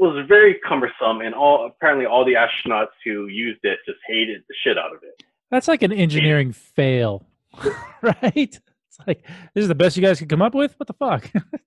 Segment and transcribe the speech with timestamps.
[0.00, 4.54] was very cumbersome, and all apparently all the astronauts who used it just hated the
[4.62, 5.22] shit out of it.
[5.50, 7.26] That's like an engineering fail,
[8.02, 8.20] right?
[8.34, 10.74] It's like this is the best you guys could come up with.
[10.78, 11.30] What the fuck?
[11.34, 11.58] I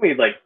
[0.00, 0.36] mean, like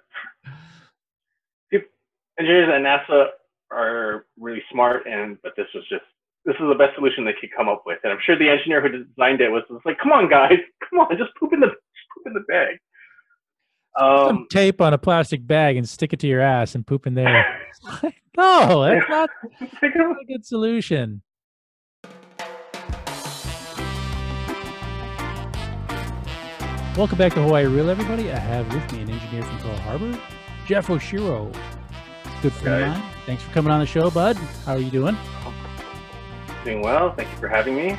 [2.39, 3.29] engineers at NASA
[3.71, 6.05] are really smart, and but this was just
[6.45, 7.99] this is the best solution they could come up with.
[8.05, 11.01] And I'm sure the engineer who designed it was, was like, "Come on, guys, come
[11.01, 12.79] on, just poop in the just poop in the bag."
[13.99, 17.07] Um, Some tape on a plastic bag and stick it to your ass and poop
[17.07, 17.47] in there.
[18.37, 19.31] no, that's not,
[19.61, 21.23] that's not a good solution.
[26.97, 28.31] Welcome back to Hawaii Real, everybody.
[28.31, 30.19] I have with me an engineer from Pearl Harbor,
[30.67, 31.55] Jeff Oshiro.
[32.43, 33.13] Good friend of mine.
[33.25, 34.37] Thanks for coming on the show, bud.
[34.65, 35.17] How are you doing?
[36.65, 37.15] Doing well.
[37.15, 37.99] Thank you for having me.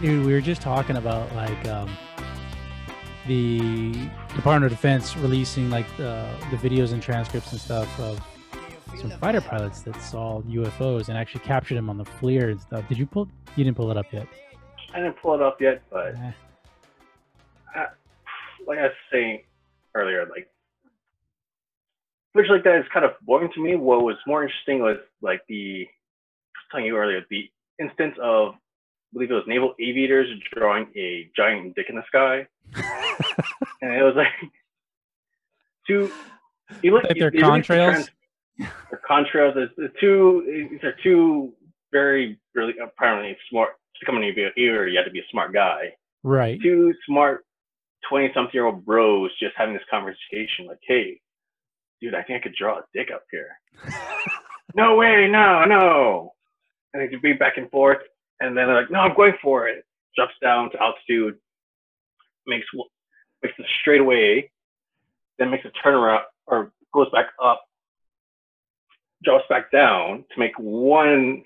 [0.00, 1.96] Dude, we were just talking about like um,
[3.26, 8.20] the Department of Defense releasing like the, the videos and transcripts and stuff of
[8.98, 12.86] some fighter pilots that saw UFOs and actually captured them on the FLIR and stuff.
[12.88, 13.28] Did you pull?
[13.56, 14.26] You didn't pull it up yet.
[14.94, 16.32] I didn't pull it up yet, but eh.
[17.74, 17.86] I,
[18.66, 19.42] like I was saying
[19.94, 20.48] earlier, like
[22.32, 23.76] footage like that is kind of boring to me.
[23.76, 28.54] What was more interesting was like the I was telling you earlier the instance of
[28.54, 32.46] I believe it was naval aviators drawing a giant dick in the sky,
[33.82, 34.28] and it was like
[35.86, 36.10] two.
[36.82, 38.08] You look like they're contrails.
[38.58, 39.54] They're contrails.
[39.76, 41.52] The two these are two
[41.92, 43.70] very really apparently smart.
[44.00, 45.92] To come in here, you have to be a smart guy.
[46.24, 46.58] Right.
[46.60, 47.44] Two smart
[48.08, 51.20] twenty something year old bros just having this conversation like, hey,
[52.00, 53.50] dude, I think I could draw a dick up here.
[54.74, 56.32] no way, no, no.
[56.92, 57.98] And they could be back and forth.
[58.40, 59.84] And then they're like, no, I'm going for it.
[60.16, 61.36] Jumps down to altitude,
[62.46, 62.66] makes
[63.42, 64.50] makes a straightaway,
[65.38, 67.62] then makes a turnaround or goes back up,
[69.24, 71.42] drops back down to make one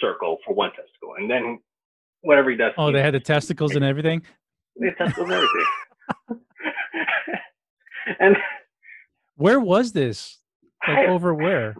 [0.00, 1.14] circle for one testicle.
[1.18, 1.60] And then
[2.22, 2.72] whatever he does.
[2.76, 4.22] Oh, they had the testicles and everything?
[4.78, 5.66] They had testicles and everything.
[8.20, 8.36] and
[9.36, 10.38] where was this?
[10.86, 11.76] Like I, over where?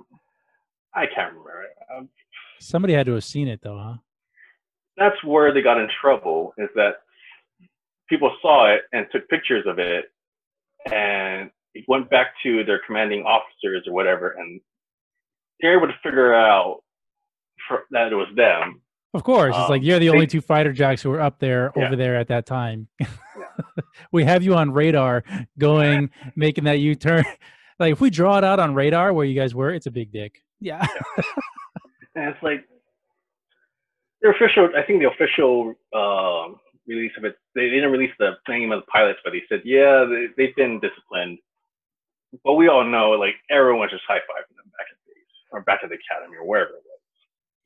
[0.94, 1.64] I can't remember.
[1.96, 2.08] Um,
[2.60, 3.94] Somebody had to have seen it though, huh?
[4.96, 6.54] That's where they got in trouble.
[6.58, 6.96] Is that
[8.08, 10.06] people saw it and took pictures of it,
[10.90, 14.60] and it went back to their commanding officers or whatever, and
[15.60, 16.80] they're able to figure out
[17.68, 18.82] for, that it was them.
[19.14, 21.20] Of course, um, it's like um, you're the they, only two fighter jacks who were
[21.20, 21.86] up there yeah.
[21.86, 22.88] over there at that time.
[23.34, 23.82] Yeah.
[24.12, 25.24] we have you on radar,
[25.58, 27.24] going making that U turn.
[27.78, 30.12] Like if we draw it out on radar where you guys were, it's a big
[30.12, 30.42] dick.
[30.60, 30.86] Yeah.
[31.16, 31.24] yeah.
[32.14, 32.64] and it's like
[34.20, 34.68] the official.
[34.76, 36.54] I think the official uh,
[36.86, 37.36] release of it.
[37.54, 40.80] They didn't release the name of the pilots, but they said, yeah, they, they've been
[40.80, 41.38] disciplined.
[42.44, 45.60] But we all know, like everyone was just high fiving them back at base or
[45.62, 47.00] back at the academy or wherever it was.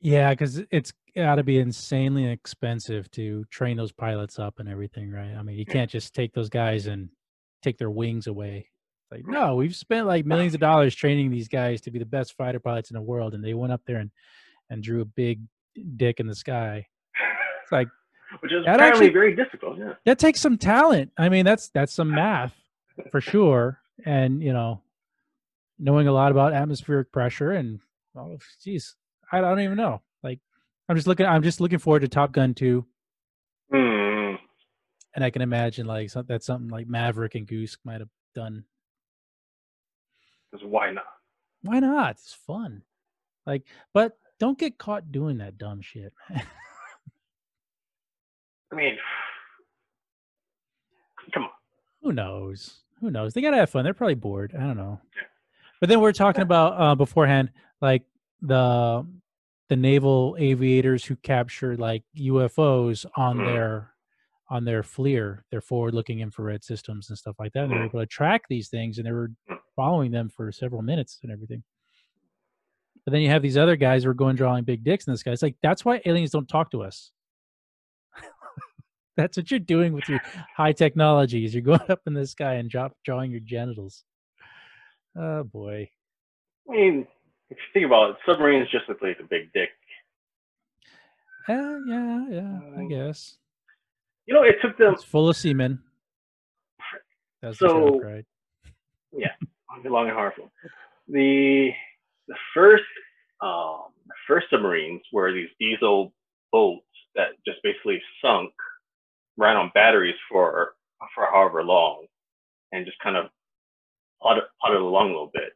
[0.01, 5.11] Yeah, because it's got to be insanely expensive to train those pilots up and everything,
[5.11, 5.33] right?
[5.35, 7.09] I mean, you can't just take those guys and
[7.63, 8.69] take their wings away.
[9.09, 12.35] Like, no, we've spent like millions of dollars training these guys to be the best
[12.35, 14.11] fighter pilots in the world, and they went up there and
[14.69, 15.41] and drew a big
[15.95, 16.85] dick in the sky.
[17.63, 17.87] It's like,
[18.39, 19.77] which is apparently actually, very difficult.
[19.77, 21.11] Yeah, that takes some talent.
[21.17, 22.55] I mean, that's that's some math
[23.11, 24.81] for sure, and you know,
[25.79, 27.79] knowing a lot about atmospheric pressure and
[28.15, 28.95] oh, geez,
[29.31, 30.01] I don't even know.
[30.23, 30.39] Like,
[30.89, 31.25] I'm just looking.
[31.25, 32.85] I'm just looking forward to Top Gun 2.
[33.73, 34.37] Mm.
[35.15, 38.65] And I can imagine like that's something like Maverick and Goose might have done.
[40.51, 41.05] Because why not?
[41.61, 42.11] Why not?
[42.11, 42.83] It's fun.
[43.45, 43.63] Like,
[43.93, 46.13] but don't get caught doing that dumb shit.
[48.71, 48.97] I mean,
[51.33, 51.49] come on.
[52.01, 52.79] Who knows?
[53.01, 53.33] Who knows?
[53.33, 53.83] They gotta have fun.
[53.83, 54.53] They're probably bored.
[54.57, 54.99] I don't know.
[55.79, 57.51] But then we're talking about uh, beforehand,
[57.81, 58.03] like
[58.41, 59.05] the
[59.69, 63.45] the naval aviators who captured like UFOs on mm.
[63.45, 63.91] their
[64.49, 67.63] on their FLIR, their forward-looking infrared systems and stuff like that.
[67.63, 67.89] And they were mm.
[67.89, 69.57] able to track these things, and they were mm.
[69.75, 71.63] following them for several minutes and everything.
[73.05, 75.17] But then you have these other guys who are going drawing big dicks in the
[75.17, 75.31] sky.
[75.31, 77.11] It's like that's why aliens don't talk to us.
[79.17, 80.21] That's what you're doing with your
[80.55, 81.53] high technologies.
[81.53, 84.05] You're going up in the sky and drop, drawing your genitals.
[85.17, 85.89] Oh boy.
[86.69, 87.07] I mean,
[87.49, 89.69] if you think about it, submarines just look like a big dick.
[91.49, 92.59] Yeah, yeah, yeah.
[92.75, 93.37] I um, guess.
[94.25, 94.93] You know, it took them.
[94.93, 95.79] It's full of semen.
[97.41, 98.25] That's so, right?
[99.15, 99.29] yeah,
[99.85, 100.51] long and harmful.
[101.07, 101.69] The
[102.27, 102.83] the first
[103.41, 106.13] um, the first submarines were these diesel
[106.51, 106.83] boats
[107.15, 108.51] that just basically sunk,
[109.37, 110.73] ran on batteries for
[111.15, 112.05] for however long,
[112.71, 113.25] and just kind of
[114.21, 115.53] plodded, plodded along a little bit.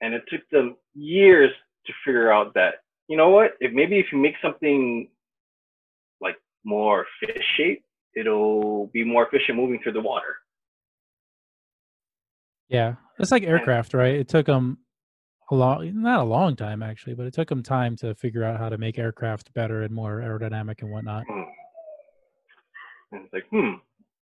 [0.00, 1.50] and it took them years
[1.86, 2.76] to figure out that
[3.08, 5.08] you know what if maybe if you make something
[6.20, 7.84] like more fish shape
[8.14, 10.36] it'll be more efficient moving through the water
[12.68, 14.14] Yeah, it's like aircraft, right?
[14.16, 14.78] It took them
[15.50, 18.58] a long, not a long time actually, but it took them time to figure out
[18.58, 21.24] how to make aircraft better and more aerodynamic and whatnot.
[21.28, 21.42] Hmm.
[23.16, 23.74] And it's like, hmm,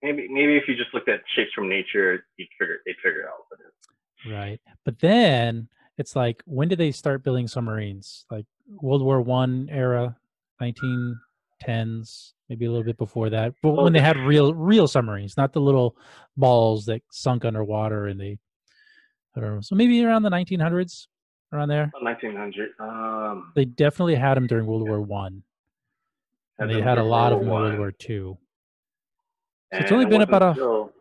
[0.01, 3.27] maybe maybe if you just looked at shapes from nature, you'd figure they'd figure it
[3.27, 3.45] out.
[3.49, 4.61] But it's- Right.
[4.85, 5.67] But then
[5.97, 8.25] it's like, when did they start building submarines?
[8.31, 8.45] Like
[8.81, 10.15] World War One era,
[10.61, 13.53] 1910s, maybe a little bit before that.
[13.61, 15.97] But when they had real, real submarines, not the little
[16.37, 18.37] balls that sunk underwater and they,
[19.35, 19.61] I don't know.
[19.61, 21.07] So maybe around the 1900s,
[21.51, 21.91] around there.
[22.01, 22.69] 1900.
[22.79, 25.43] Um, They definitely had them during World War One.
[26.59, 28.37] And they had a lot of them in World War Two.
[29.81, 30.93] It's only been about a- until-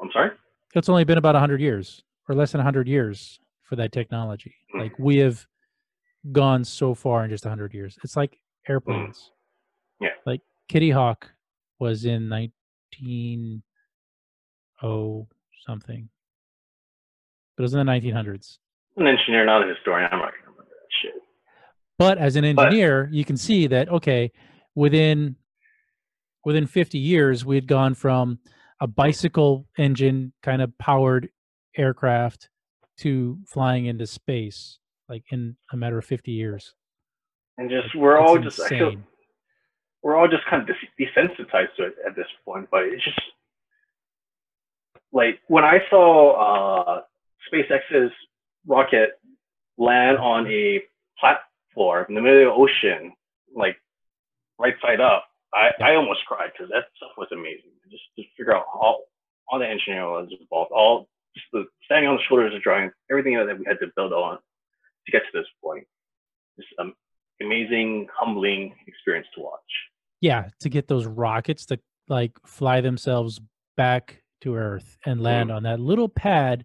[0.00, 0.30] I'm sorry.
[0.74, 4.54] It's only been about 100 years or less than 100 years for that technology.
[4.74, 4.80] Mm.
[4.80, 5.46] Like we have
[6.32, 7.96] gone so far in just 100 years.
[8.02, 9.30] It's like airplanes.
[10.00, 10.08] Yeah.
[10.26, 11.30] Like Kitty Hawk
[11.78, 13.62] was in 19
[14.82, 15.28] oh
[15.66, 16.08] something.
[17.56, 18.58] But it was in the 1900s.
[18.96, 20.08] I'm an engineer, not a historian.
[20.12, 21.14] I'm not gonna remember that shit.
[21.98, 24.32] But as an But- engineer, you can see that okay,
[24.74, 25.36] within
[26.44, 28.38] within 50 years, we had gone from
[28.80, 31.30] a bicycle engine kind of powered
[31.76, 32.48] aircraft
[32.98, 36.74] to flying into space, like in a matter of 50 years.
[37.56, 38.94] And just we're all just I feel
[40.02, 42.68] we're all just kind of desensitized to it at this point.
[42.70, 43.20] But it's just
[45.12, 47.00] like when I saw uh,
[47.52, 48.12] SpaceX's
[48.66, 49.10] rocket
[49.78, 50.82] land on a
[51.18, 53.12] platform in the middle of the ocean,
[53.54, 53.76] like
[54.58, 57.70] right side up, I, I almost cried because that stuff was amazing.
[57.90, 59.04] Just to figure out all
[59.48, 63.34] all the engineering was involved, all just the standing on the shoulders of giants, everything
[63.36, 64.36] that we had to build on
[65.06, 65.86] to get to this point.
[66.58, 66.94] Just um,
[67.42, 69.60] amazing, humbling experience to watch.
[70.20, 71.78] Yeah, to get those rockets to
[72.08, 73.40] like fly themselves
[73.76, 76.64] back to Earth and land on that little pad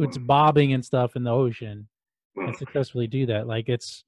[0.00, 0.26] it's Mm.
[0.28, 1.88] bobbing and stuff in the ocean
[2.36, 2.46] Mm.
[2.46, 3.48] and successfully do that.
[3.48, 4.04] Like it's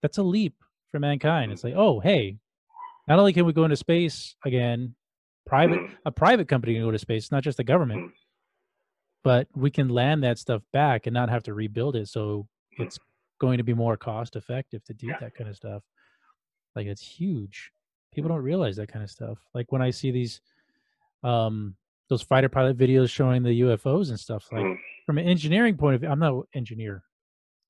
[0.00, 0.54] that's a leap
[0.92, 1.50] for mankind.
[1.50, 2.36] It's like, oh hey,
[3.08, 4.94] not only can we go into space again,
[5.46, 5.96] private Mm.
[6.06, 8.12] a private company can go to space, not just the government, Mm.
[9.24, 12.08] but we can land that stuff back and not have to rebuild it.
[12.08, 12.86] So Mm.
[12.86, 12.98] it's
[13.38, 15.18] going to be more cost effective to do Yeah.
[15.20, 15.82] that kind of stuff.
[16.76, 17.72] Like it's huge.
[18.12, 19.38] People don't realize that kind of stuff.
[19.54, 20.40] Like when I see these
[21.22, 21.76] um
[22.08, 26.00] those fighter pilot videos showing the UFOs and stuff, like from an engineering point of
[26.02, 27.04] view, I'm not an engineer,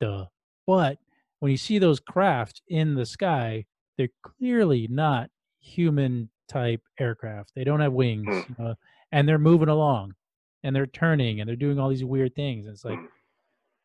[0.00, 0.26] duh.
[0.66, 0.98] But
[1.38, 5.30] when you see those craft in the sky, they're clearly not
[5.60, 7.52] human type aircraft.
[7.54, 8.48] They don't have wings, Mm.
[8.48, 8.74] you know,
[9.12, 10.14] and they're moving along,
[10.62, 12.66] and they're turning, and they're doing all these weird things.
[12.66, 13.08] And it's like, Mm.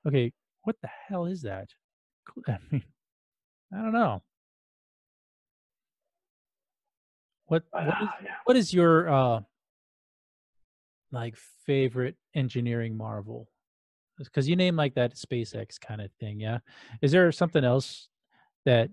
[0.08, 0.34] okay,
[0.64, 1.70] what the hell is that?
[2.48, 2.84] I mean,
[3.74, 4.22] I don't know.
[7.46, 9.42] What what is Ah, what is your uh
[11.12, 13.50] like favorite engineering marvel?
[14.18, 16.60] Because you name like that SpaceX kind of thing, yeah.
[17.02, 18.10] Is there something else
[18.66, 18.90] that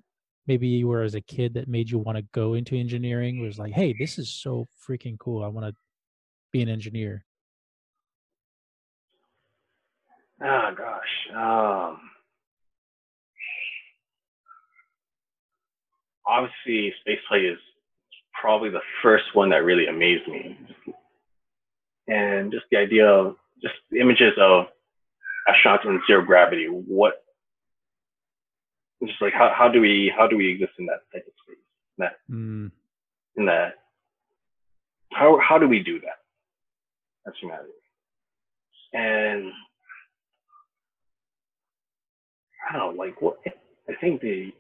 [0.47, 3.41] maybe you were as a kid that made you want to go into engineering?
[3.41, 5.43] Was like, hey, this is so freaking cool.
[5.45, 5.75] I want to
[6.53, 7.25] be an engineer.
[10.43, 11.35] Oh gosh.
[11.35, 12.01] Um,
[16.27, 17.59] obviously, spaceflight is
[18.41, 20.59] probably the first one that really amazed me,
[22.09, 24.67] and just the idea of just the images of
[25.49, 26.67] astronauts in zero gravity.
[26.67, 27.24] What?
[29.07, 31.63] Just like how, how do we how do we exist in that type of space?
[31.99, 32.71] That Mm,
[33.37, 33.75] in that
[35.13, 36.19] how how do we do that?
[37.27, 37.73] As humanity.
[38.93, 39.53] And
[42.69, 43.39] i don't know like what
[43.89, 44.53] i think the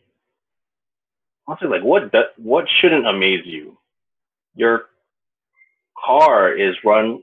[1.47, 3.77] honestly like what do, what shouldn't amaze you?
[4.55, 4.87] Your
[6.05, 7.23] car is run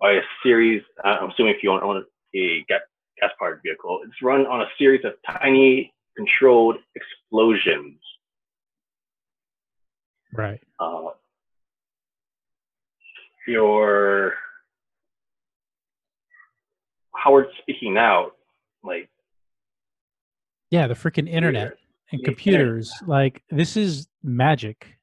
[0.00, 2.04] by a series uh, i'm assuming if you own own
[2.34, 7.98] a gas powered vehicle it's run on a series of tiny controlled explosions
[10.32, 10.60] right.
[10.80, 11.08] uh,
[13.46, 14.34] your
[17.14, 18.32] Howard speaking out,
[18.82, 19.08] like
[20.70, 21.74] Yeah, the freaking internet
[22.12, 22.92] and computers.
[23.06, 24.98] Like this is magic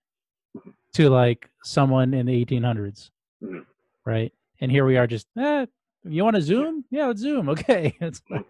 [0.56, 0.74] Mhm.
[0.94, 3.66] to like someone in the 1800s, Mhm.
[4.06, 4.34] right?
[4.60, 5.66] And here we are, just eh,
[6.04, 6.86] you want to zoom?
[6.92, 7.48] Yeah, let's zoom.
[7.50, 8.46] Okay, it's like,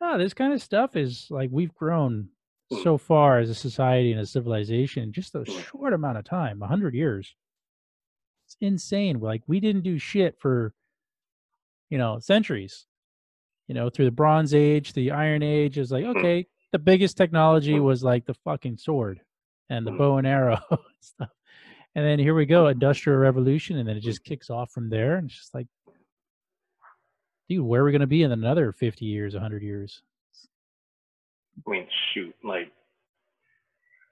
[0.00, 2.28] no, this kind of stuff is like we've grown
[2.72, 2.82] Mhm.
[2.82, 5.64] so far as a society and a civilization in just a Mhm.
[5.64, 7.34] short amount of time 100 years.
[8.46, 9.18] It's insane.
[9.20, 10.74] Like we didn't do shit for,
[11.88, 12.86] you know, centuries.
[13.68, 16.16] you know, through the Bronze Age, the Iron Age, is like Mhm.
[16.16, 19.20] okay, the biggest technology was like the fucking sword
[19.68, 21.30] and the bow and arrow and stuff.
[21.94, 25.16] And then here we go, industrial revolution, and then it just kicks off from there.
[25.18, 25.68] And it's just like,
[27.50, 30.02] dude, where are we gonna be in another fifty years, hundred years?
[31.66, 32.70] I mean, shoot, like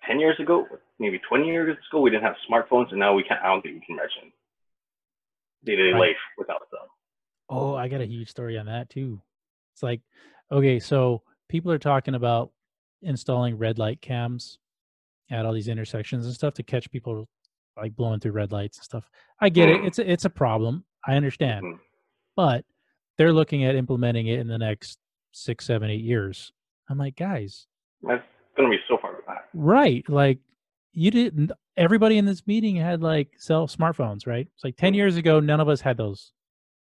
[0.06, 0.66] ten years ago,
[0.98, 3.40] maybe twenty years ago, we didn't have smartphones, and now we can't.
[3.42, 4.32] I don't think we can imagine
[5.64, 6.80] day to day life without them.
[7.48, 9.22] Oh, I got a huge story on that too.
[9.72, 10.02] It's like,
[10.52, 12.50] okay, so people are talking about
[13.00, 14.58] installing red light cams
[15.30, 17.28] at all these intersections and stuff to catch people
[17.76, 19.08] like blowing through red lights and stuff.
[19.40, 19.80] I get it.
[19.80, 19.86] Mm.
[19.86, 20.84] It's a, it's a problem.
[21.06, 21.64] I understand.
[21.64, 21.78] Mhm.
[22.34, 22.64] But
[23.18, 24.98] they're looking at implementing it in the next
[25.32, 26.52] six, seven, eight years.
[26.88, 27.66] I'm like, guys,
[28.02, 28.22] That's
[28.56, 29.40] gonna be so far behind.
[29.52, 30.08] right?
[30.08, 30.38] Like,
[30.92, 31.52] you didn't.
[31.76, 34.48] Everybody in this meeting had like cell smartphones, right?
[34.54, 34.96] It's like ten Mm.
[34.96, 36.32] years ago, none of us had those.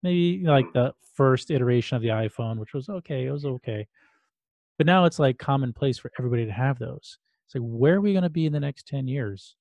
[0.02, 0.72] Maybe like Mm.
[0.74, 3.26] the first iteration of the iPhone, which was okay.
[3.26, 3.86] It was okay,
[4.76, 7.18] but now it's like commonplace for everybody to have those.
[7.46, 9.56] It's like, where are we going to be in the next ten years?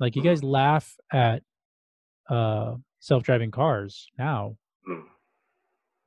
[0.00, 1.42] Like, you guys laugh at
[2.28, 4.56] uh, self-driving cars now.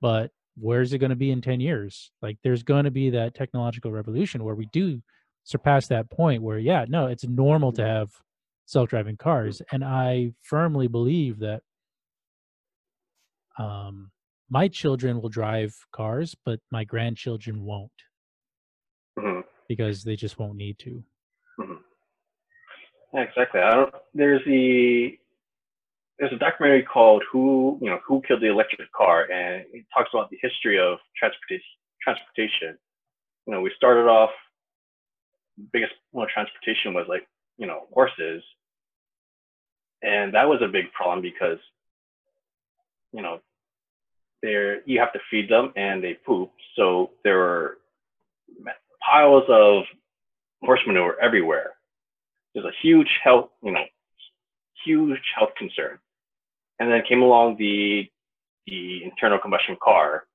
[0.04, 3.34] But where's it going to be in 10 years like there's going to be that
[3.34, 5.02] technological revolution where we do
[5.46, 8.12] surpass that point where yeah no it's normal to have
[8.68, 11.62] self-driving cars and i firmly believe that
[13.58, 14.12] um
[14.50, 17.92] my children will drive cars but my grandchildren won't
[19.18, 19.44] Mhm.
[19.68, 21.04] because they just won't need to
[23.16, 23.62] Yeah, exactly.
[23.62, 23.94] I don't.
[24.16, 25.20] There's the
[26.20, 30.10] there's a documentary called "Who You know Who Killed the Electric Car," and it talks
[30.14, 31.66] about the history of transportation.
[32.02, 32.78] Transportation.
[33.48, 34.32] You know, we started off.
[35.72, 37.28] Biggest one of transportation was like
[37.58, 38.44] you know horses,
[40.02, 41.60] and that was a big problem because
[43.12, 43.40] you know
[44.42, 47.78] they're you have to feed them and they poop, so there were
[49.02, 49.84] piles of
[50.62, 51.74] horse manure everywhere
[52.54, 53.84] there's a huge health, you know,
[54.86, 56.00] huge health concern.
[56.80, 58.10] And then came along the
[58.66, 60.26] the internal combustion car,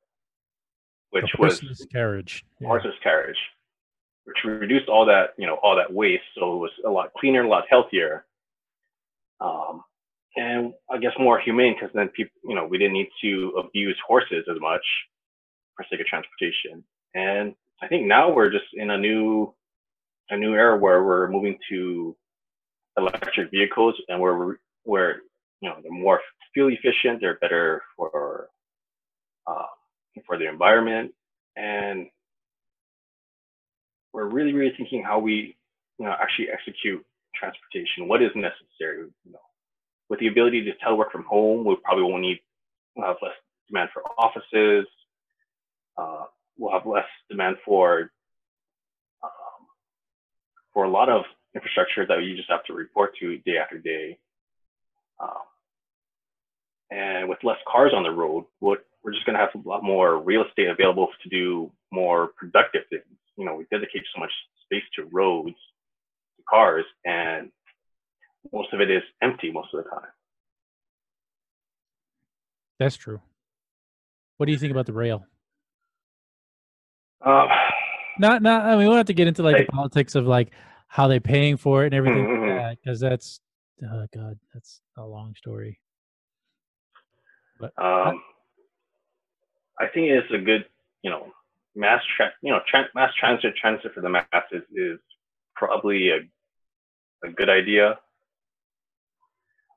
[1.10, 2.68] which The was carriage yeah.
[2.68, 3.38] horseless carriage,
[4.24, 6.24] which reduced all that, you know, all that waste.
[6.34, 8.26] So it was a lot cleaner, a lot healthier.
[9.40, 9.82] Um,
[10.36, 13.96] and I guess more humane because then people, you know, we didn't need to abuse
[14.06, 14.84] horses as much
[15.76, 16.84] for sake of transportation.
[17.14, 19.54] And I think now we're just in a new
[20.30, 22.14] a new era where we're moving to
[22.98, 25.22] electric vehicles and where we're where
[25.60, 26.20] you know they're more
[26.52, 28.48] fuel efficient, they're better for
[29.46, 29.66] uh,
[30.26, 31.12] for the environment,
[31.56, 32.06] and
[34.12, 35.56] we're really really thinking how we
[35.98, 38.08] you know actually execute transportation.
[38.08, 39.08] What is necessary?
[39.24, 39.38] You know,
[40.08, 42.40] with the ability to telework from home, we probably won't need
[42.96, 43.32] we'll have less
[43.68, 44.86] demand for offices.
[45.96, 46.24] Uh,
[46.56, 48.10] we'll have less demand for
[49.22, 49.66] um,
[50.72, 51.24] for a lot of
[51.54, 54.18] infrastructure that you just have to report to day after day.
[55.20, 55.30] Um,
[56.90, 59.82] and with less cars on the road, what we're just going to have a lot
[59.82, 63.04] more real estate available to do more productive things.
[63.36, 64.32] You know, we dedicate so much
[64.64, 65.56] space to roads,
[66.36, 67.50] to cars, and
[68.52, 70.08] most of it is empty most of the time.
[72.78, 73.20] that's true
[74.36, 75.26] what do you think about the rail
[77.24, 77.48] Um,
[78.20, 79.64] not not i mean we don't have to get into like Hey.
[79.64, 80.52] the politics of like
[80.88, 82.48] how they're paying for it and everything Mhm, mhm.
[82.56, 83.40] like that because that's
[83.82, 85.78] oh god that's a long story
[87.60, 88.22] but um,
[89.80, 90.64] I think it's a good,
[91.02, 91.32] you know,
[91.74, 94.98] mass tra- you know, tra- mass transit transit for the masses is
[95.54, 96.18] probably a
[97.24, 97.98] a good idea.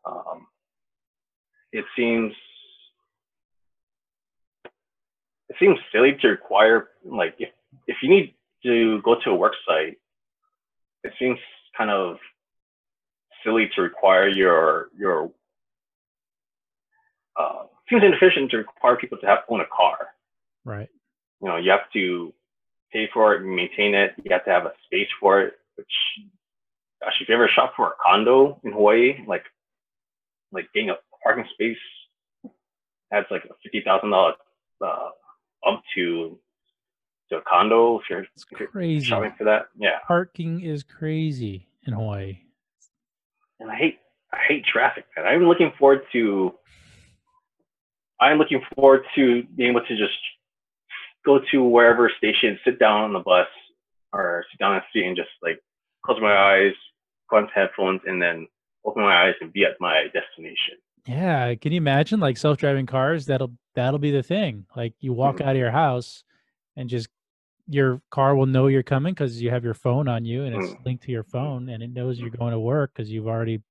[0.05, 0.47] Um,
[1.71, 2.33] it seems
[5.49, 7.49] it seems silly to require like if
[7.87, 9.97] if you need to go to a work site,
[11.03, 11.37] it seems
[11.77, 12.17] kind of
[13.43, 15.31] silly to require your your
[17.39, 20.07] uh, seems inefficient to require people to have own a car.
[20.65, 20.89] right
[21.41, 22.33] You know, you have to
[22.91, 24.13] pay for it, maintain it.
[24.23, 25.53] You have to have a space for it.
[25.75, 25.87] Which,
[27.01, 29.43] gosh, if you ever shop for a condo in Hawaii, like
[30.51, 31.77] like getting a parking space
[33.11, 34.33] adds like a fifty thousand dollar
[34.83, 35.09] uh,
[35.67, 36.37] up to
[37.31, 39.67] to a condo if you're, it's if you're crazy shopping for that.
[39.77, 42.37] Yeah, parking is crazy in hawaii
[43.59, 43.97] and I hate
[44.33, 45.05] I hate traffic.
[45.15, 45.25] Man.
[45.25, 46.53] I'm looking forward to
[48.19, 50.13] I'm looking forward to being able to just
[51.25, 53.47] go to wherever station, sit down on the bus
[54.13, 55.59] or sit down on the seat and just like
[56.05, 56.73] close my eyes,
[57.29, 58.47] put on headphones, and then
[58.85, 60.75] open my eyes and be at my destination.
[61.07, 63.25] Yeah, can you imagine like self-driving cars?
[63.25, 64.65] That'll that'll be the thing.
[64.75, 65.45] Like you walk Mhm.
[65.45, 66.23] out of your house
[66.75, 67.09] and just
[67.67, 70.73] your car will know you're coming because you have your phone on you and it's
[70.73, 70.85] Mm.
[70.85, 73.61] linked to your phone and it knows you're going to work because you've already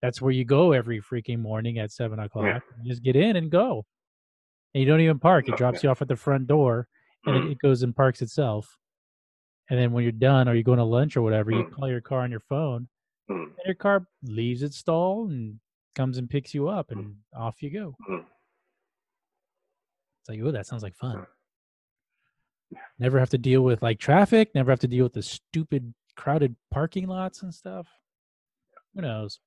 [0.00, 2.62] that's where you go every freaking morning at seven o'clock.
[2.82, 3.84] You just get in and go.
[4.74, 5.48] And you don't even park.
[5.48, 6.88] It drops you off at the front door
[7.26, 7.52] and it, Mm.
[7.52, 8.76] it goes and parks itself.
[9.70, 11.72] And then when you're done or you're going to lunch or whatever, you Mm.
[11.72, 12.88] call your car on your phone
[13.30, 13.44] Mm.
[13.56, 15.60] and your car leaves its stall and
[15.94, 16.92] comes and picks you up Mm.
[16.98, 17.94] and off you go.
[18.08, 18.26] Mm.
[20.20, 21.26] It's like, oh, that sounds like fun.
[22.72, 22.76] Mm.
[22.98, 26.54] Never have to deal with like traffic, never have to deal with the stupid crowded
[26.70, 27.86] parking lots and stuff.
[28.94, 29.40] Who knows?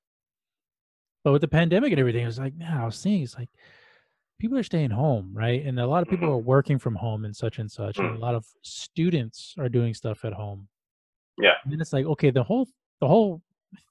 [1.24, 3.48] But with the pandemic and everything, it was like, man, I was seeing it's like
[4.38, 5.64] people are staying home, right?
[5.64, 6.32] And a lot of people Mhm.
[6.32, 7.98] are working from home and such and such.
[7.98, 8.16] And Mm.
[8.16, 10.68] a lot of students are doing stuff at home.
[11.38, 11.54] Yeah.
[11.64, 12.68] And then it's like, okay, the whole
[13.00, 13.42] the whole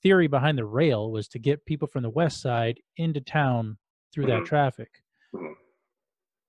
[0.02, 3.78] theory behind the rail was to get people from the west side into town
[4.12, 4.46] through that Mhm.
[4.48, 5.04] traffic.
[5.34, 5.54] Mhm.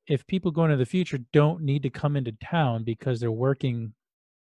[0.09, 3.93] If people going to the future don't need to come into town because they're working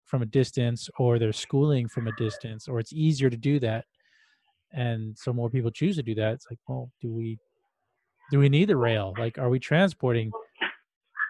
[0.06, 3.86] from a distance or they're schooling from a distance or it's easier to do that
[4.72, 7.38] and so more people choose to do that it's like well do we
[8.32, 9.14] do we need the rail?
[9.18, 10.32] Like are we transporting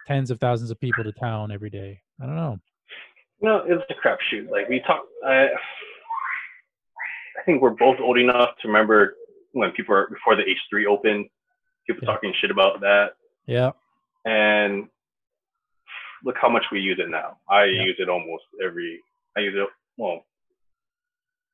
[0.06, 2.00] tens of thousands of people to town every day?
[2.20, 2.58] I don't know.
[3.40, 4.50] No, it's a crapshoot.
[4.50, 9.14] Like we talk, I, I think we're both old enough to remember
[9.52, 11.26] when people were before the H three opened,
[11.86, 12.14] people Yeah.
[12.14, 13.10] talking shit about that,
[13.46, 13.70] yeah
[14.28, 14.88] and
[16.24, 17.38] look how much we use it now.
[17.48, 17.82] I Yeah.
[17.84, 19.00] use it almost every.
[19.36, 20.24] I use it well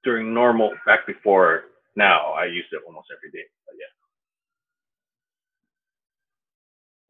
[0.05, 1.65] during normal back before
[1.97, 2.33] now.
[2.33, 3.47] I use it almost every day.
[3.67, 3.93] But yeah.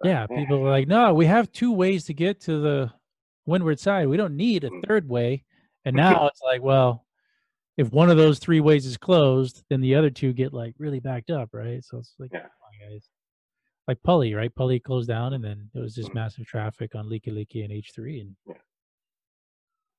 [0.01, 2.93] But, yeah people are like no we have two ways to get to the
[3.47, 4.87] windward side we don't need a Mm.
[4.87, 5.45] third way
[5.85, 7.07] and now it's like well
[7.77, 11.01] if one of those three ways is closed then the other two get like really
[11.01, 12.41] backed up right so it's like Yeah.
[12.43, 13.09] on, guys
[13.87, 14.55] like Pali, right?
[14.55, 16.15] Pali closed down, and then it was just Mhm.
[16.15, 18.37] massive traffic on Likelike and H three, and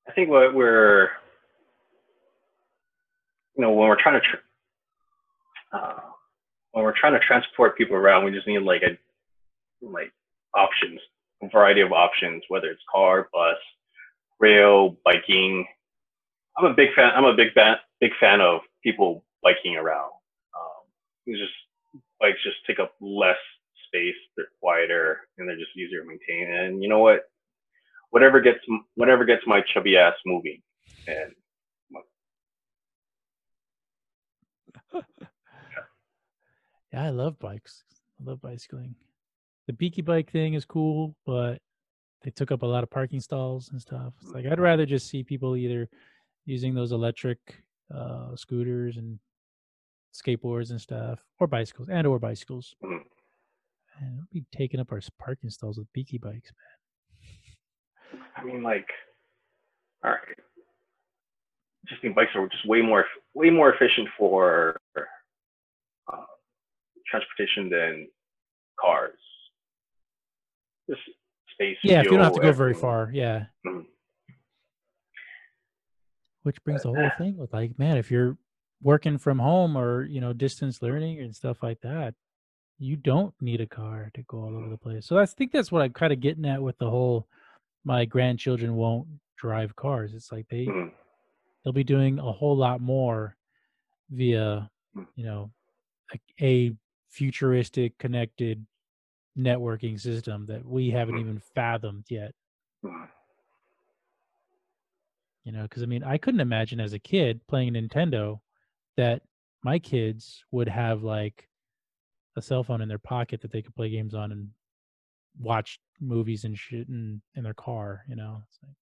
[0.08, 1.10] I think what we're,
[3.56, 6.00] you know, when we're trying to, tr- uh,
[6.70, 8.96] when we're trying to transport people around, we just need like a,
[9.84, 10.12] like
[10.54, 11.00] options,
[11.42, 13.56] a variety of options, whether it's car, bus,
[14.38, 15.66] rail, biking.
[16.56, 17.12] I'm a big fan.
[17.14, 20.12] I'm a big fan, big fan of people biking around.
[20.54, 20.84] Um,
[21.26, 23.36] it's just bikes just take up less
[23.96, 24.14] space.
[24.36, 26.52] They're quieter and they're just easier to maintain.
[26.54, 27.20] And you know what?
[28.10, 28.58] Whatever gets
[28.94, 30.62] whatever gets my chubby ass moving.
[31.06, 31.32] And
[36.92, 37.84] yeah, I love bikes.
[38.20, 38.94] I love bicycling.
[39.66, 41.60] The Biki bike thing is cool, but
[42.22, 44.14] they took up a lot of parking stalls and stuff.
[44.22, 45.88] It's like I'd rather just see people either
[46.44, 47.38] using those electric
[47.92, 49.18] uh, scooters and
[50.14, 52.74] skateboards and stuff, or bicycles and or bicycles.
[52.82, 53.02] Mhm.
[54.00, 56.52] And don't be taking up our parking stalls with Biki bikes,
[58.12, 58.22] man.
[58.36, 58.88] I mean, like,
[60.04, 60.20] all right.
[61.88, 63.04] Just think bikes are just way more
[63.34, 66.16] way more efficient for uh,
[67.06, 68.08] transportation than
[68.78, 69.18] cars.
[70.90, 71.02] Just
[71.54, 71.76] space.
[71.82, 73.46] Yeah, if you don't have to go very far, yeah.
[73.64, 73.86] Mhm.
[76.42, 78.36] Which brings the whole thing with like, man, if you're
[78.82, 82.14] working from home or you know distance learning and stuff like that,
[82.78, 85.06] you don't need a car to go all over the place.
[85.06, 87.26] So I think that's what I'm kind of getting at with the whole
[87.84, 90.14] my grandchildren won't drive cars.
[90.14, 90.92] It's like they Mhm.
[91.64, 93.36] they'll be doing a whole lot more
[94.10, 95.06] via Mm.
[95.16, 95.52] you know
[96.14, 96.72] a, a
[97.10, 98.64] futuristic connected
[99.38, 101.20] networking system that we haven't Mm.
[101.20, 102.34] even fathomed yet
[105.44, 108.40] you know because i mean i couldn't imagine as a kid playing nintendo
[108.96, 109.22] that
[109.62, 111.48] my kids would have like
[112.36, 114.48] a cell phone in their pocket that they could play games on and
[115.40, 118.76] watch movies and shit in, in their car you know it's like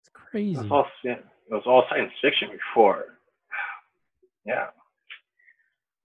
[0.00, 3.04] it's It crazy was all yeah, it was all science fiction before.
[4.44, 4.66] Yeah,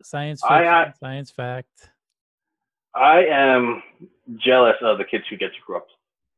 [0.04, 1.90] science I, fiction uh, science fact
[2.94, 3.84] I am
[4.38, 5.88] jealous of the kids who get to grow up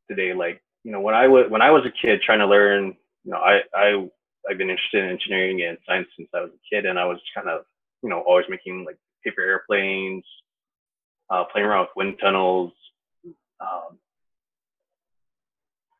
[0.09, 0.33] today.
[0.33, 3.31] Like, you know, when I was when I was a kid trying to learn, you
[3.31, 4.07] know, I I
[4.49, 7.19] I've been interested in engineering and science since I was a kid, and I was
[7.35, 7.61] kind of,
[8.01, 10.23] you know, always making like paper airplanes,
[11.29, 12.71] uh, playing around with wind tunnels,
[13.59, 13.97] um,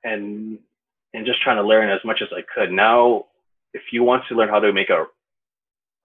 [0.04, 0.60] and
[1.14, 2.72] and just trying to learn as much as I could.
[2.72, 3.26] Now,
[3.74, 5.06] if you want to learn how to make a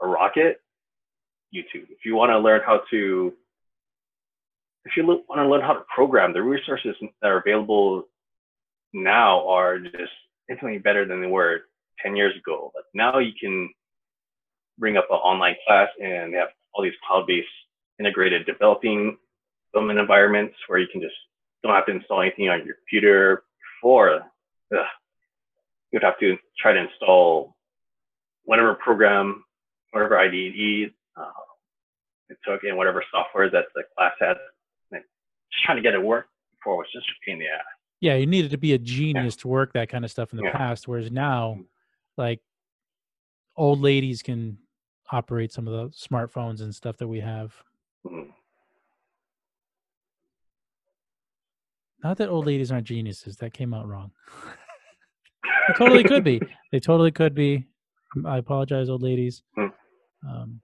[0.01, 0.61] a rocket,
[1.55, 1.89] YouTube.
[1.91, 3.33] If you want to learn how to
[4.85, 8.05] if you want to learn how to program, the resources that are available
[8.93, 10.13] now are just
[10.51, 11.63] infinitely better than they were
[12.03, 12.71] 10 years ago.
[12.75, 13.71] Like now you can
[14.79, 17.47] bring up an online class and they have all these cloud-based
[17.99, 19.17] integrated developing
[19.73, 21.15] development environments where you can just
[21.63, 23.45] don't have to install anything on your computer
[23.81, 24.23] before.
[24.77, 24.85] Ugh,
[25.93, 27.57] you'd have to try to install
[28.45, 29.45] whatever program,
[29.93, 31.25] whatever IDE uh,
[32.29, 34.37] it took, and whatever software that the class had.
[34.91, 35.05] Like,
[35.53, 36.27] just trying to get it work
[36.59, 37.63] before was just a pain in the ass.
[38.01, 39.43] Yeah, you needed to be a genius yeah.
[39.43, 40.57] to work that kind of stuff in the yeah.
[40.57, 41.63] past, whereas now, Mm-hmm.
[42.19, 42.41] like
[43.57, 44.59] old ladies can
[45.13, 47.55] operate some of the smartphones and stuff that we have.
[48.07, 48.33] Mhm.
[52.03, 53.37] Not that old ladies aren't geniuses.
[53.39, 54.11] That came out wrong.
[55.69, 56.41] they totally could be.
[56.73, 57.67] They totally could be.
[58.27, 59.43] I apologize, old ladies.
[59.57, 59.67] Hmm.
[60.29, 60.61] Um,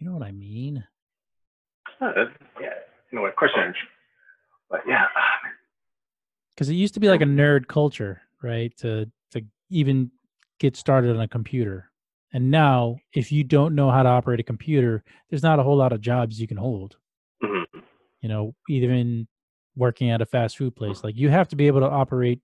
[0.00, 0.82] you know what I mean?
[2.00, 2.70] Uh, that's- yeah,
[3.10, 3.72] you know what, question.
[4.68, 5.38] But yeah, ah.
[6.54, 8.76] Because it used to be like a nerd culture, right?
[8.78, 10.10] To to even
[10.58, 11.89] get started on a computer.
[12.32, 15.76] And now, if you don't know how to operate a computer, there's not a whole
[15.76, 16.96] lot of jobs you can hold.
[17.42, 17.66] Mhm.
[18.20, 19.26] You know, even
[19.76, 22.40] working at a fast food place, like you have to be able to operate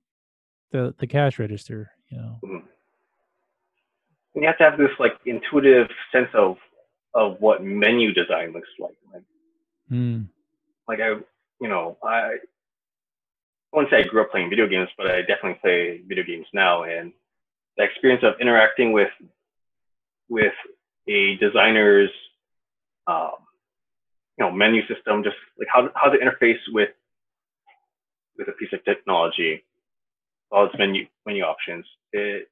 [0.70, 1.92] the the cash register.
[2.08, 6.56] You know, And you have to have this like intuitive sense of
[7.14, 8.96] of what menu design looks like.
[9.12, 9.22] Like
[9.90, 10.28] Mm,
[10.88, 11.10] like I,
[11.60, 12.38] you know, I, I
[13.72, 16.82] wouldn't say I grew up playing video games, but I definitely play video games now.
[16.82, 17.12] And
[17.76, 19.10] the experience of interacting with
[20.28, 20.52] with
[21.08, 22.10] a designer's,
[23.06, 23.32] um,
[24.38, 26.90] you know, menu system, just like how how to interface with
[28.36, 29.64] with a piece of technology,
[30.50, 31.86] all its menu menu options.
[32.12, 32.48] It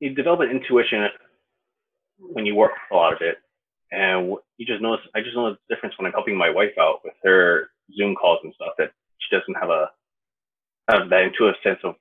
[0.00, 1.06] you develop an intuition
[2.18, 3.36] when you work a lot of it,
[3.90, 5.04] and you just notice.
[5.14, 8.40] I just notice the difference when I'm helping my wife out with her Zoom calls
[8.42, 8.74] and stuff.
[8.78, 9.90] That she doesn't have a
[10.90, 11.94] have that intuitive sense of,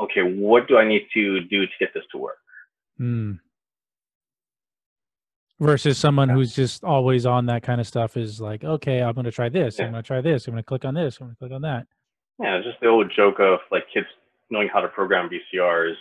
[0.00, 2.38] okay, what do I need to do to get this to work?
[3.00, 3.38] Mm.
[5.58, 9.24] Versus someone who's just always on that kind of stuff is like, okay, I'm going
[9.24, 9.78] to try this.
[9.80, 10.46] I'm going to try this.
[10.46, 11.16] I'm going to click on this.
[11.18, 11.86] I'm going to click on that.
[12.38, 14.06] Yeah, it's just the old joke of like kids
[14.50, 15.94] knowing how to program VCRs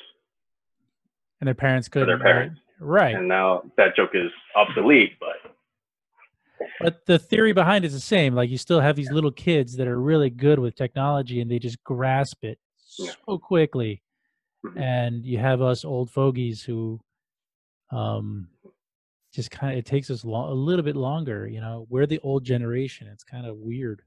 [1.39, 3.15] And their parents could their parents, Right.
[3.15, 5.13] and now that joke is obsolete.
[5.21, 5.55] But
[6.81, 8.35] But the theory behind it is the same.
[8.35, 11.59] Like you still have these little kids that are really good with technology and they
[11.59, 12.59] just grasp it
[12.99, 13.11] Yeah.
[13.25, 14.01] so quickly.
[14.73, 14.79] Mhm.
[14.81, 16.99] And you have us old fogies who
[17.91, 18.49] um
[19.33, 21.85] just kind of it takes us lo- a little bit longer, you know.
[21.89, 23.07] We're the old generation.
[23.07, 24.01] It's kind of weird.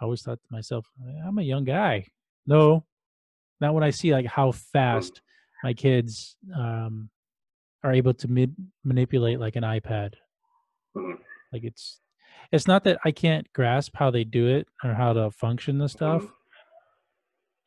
[0.00, 0.86] I always thought to myself,
[1.26, 2.06] I'm a young guy.
[2.46, 2.84] No.
[3.60, 5.22] Not when I see like how fast
[5.62, 7.10] my kids um
[7.82, 10.14] are able to mid- manipulate like an iPad
[10.96, 11.18] Mhm.
[11.52, 12.00] like it's
[12.52, 15.88] it's not that i can't grasp how they do it or how to function the
[15.88, 16.30] stuff Mhm.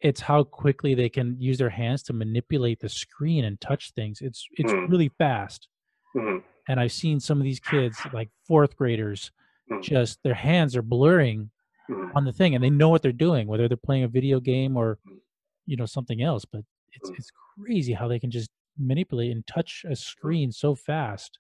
[0.02, 4.22] It's how quickly they can use their hands to manipulate the screen and touch things
[4.22, 4.90] it's it's Mm.
[4.90, 5.68] really fast
[6.16, 6.44] Mhm.
[6.68, 9.32] and i've seen some of these kids like fourth graders
[9.72, 9.82] Mm.
[9.84, 11.50] just their hands are blurring
[11.90, 12.16] Mhm.
[12.16, 14.78] on the thing and they know what they're doing whether they're playing a video game
[14.78, 15.20] or Mm.
[15.66, 17.18] you know something else but it's Mm.
[17.18, 21.40] it's crazy how they can just manipulate and touch a screen so fast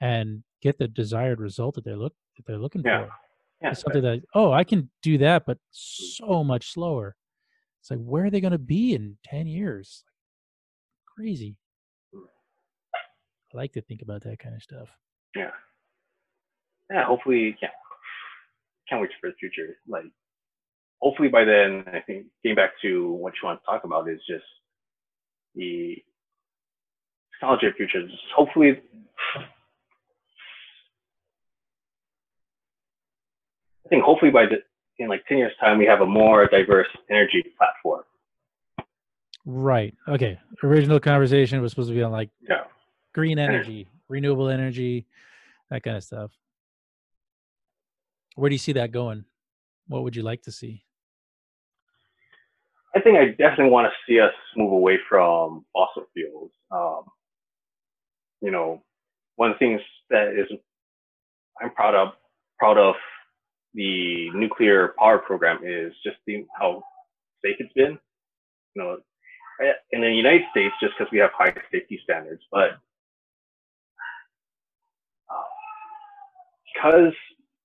[0.00, 3.06] and get the desired result that they're look that they're looking Yeah.
[3.06, 3.12] for
[3.62, 7.14] Yeah, it's something that oh i can do that but so much slower
[7.82, 10.04] it's like where are they going to be in 10 years
[11.18, 11.56] crazy
[12.14, 14.88] i like to think about that kind of stuff
[15.34, 15.50] yeah,
[16.90, 17.04] yeah.
[17.04, 17.68] Hopefully, yeah.
[18.88, 19.76] Can't wait for the future.
[19.88, 20.04] Like,
[21.00, 24.20] hopefully by then, I think getting back to what you want to talk about is
[24.28, 24.44] just
[25.54, 25.96] the
[27.34, 27.76] technology of.
[27.78, 28.80] Just hopefully,
[33.86, 34.58] I think hopefully by the
[34.98, 38.02] in like ten years' time, we have a more diverse energy platform.
[39.44, 42.62] right okay original conversation was supposed to be on like Yeah.
[43.12, 43.56] green Energy.
[43.56, 45.04] energy renewable energy
[45.70, 46.30] that kind of stuff
[48.36, 49.24] where do you see that going
[49.88, 50.84] what would you like to see
[52.94, 56.50] I think I definitely want to see us move away from fossil fuels.
[56.70, 57.04] Um,
[58.42, 58.82] you know,
[59.36, 60.46] one of the things that is
[61.60, 62.08] I'm proud of
[62.58, 62.94] proud of
[63.74, 66.82] the nuclear power program is just the, how
[67.44, 67.98] safe it's been.
[68.74, 68.96] You know,
[69.92, 72.78] in the United States, just because we have high safety standards, but
[76.74, 77.12] because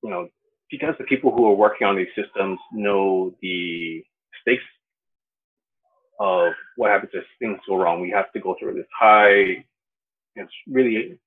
[0.03, 0.27] you know
[0.69, 4.03] because the people who are working on these systems know the
[4.41, 4.63] stakes
[6.19, 8.01] of what happens if things go wrong.
[8.01, 9.63] We have to go through this high,
[10.35, 11.17] it's really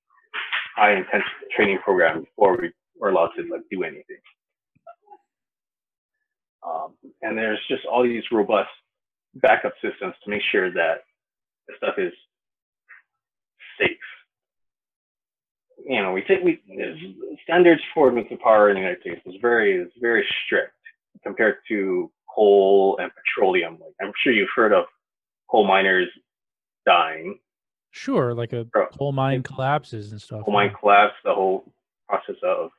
[0.77, 1.25] high intense
[1.57, 2.71] training program before we
[3.03, 4.19] are allowed to like do anything.
[6.67, 8.69] Um, and there's just all these robust
[9.35, 11.05] backup systems to make sure that
[11.69, 12.13] the stuff is
[13.79, 13.89] safe.
[15.87, 16.61] you know, we take we
[17.45, 20.75] standards for nuclear power in the United States is very is very strict
[21.23, 23.79] compared to coal and petroleum.
[23.81, 24.85] Like I'm sure you've heard of
[25.51, 26.09] coal miners
[26.87, 27.39] dying.
[27.93, 28.67] Sure, like a
[28.99, 30.45] coal mine collapses and stuff.
[30.45, 31.15] Coal mine collapse.
[31.25, 31.73] The whole
[32.09, 32.71] process of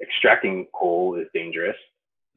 [0.00, 1.76] extracting coal is dangerous.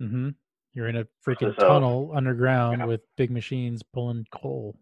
[0.01, 0.29] Mm-hmm.
[0.73, 2.85] You're in a freaking So- tunnel underground Yeah.
[2.85, 4.75] with big machines pulling coal.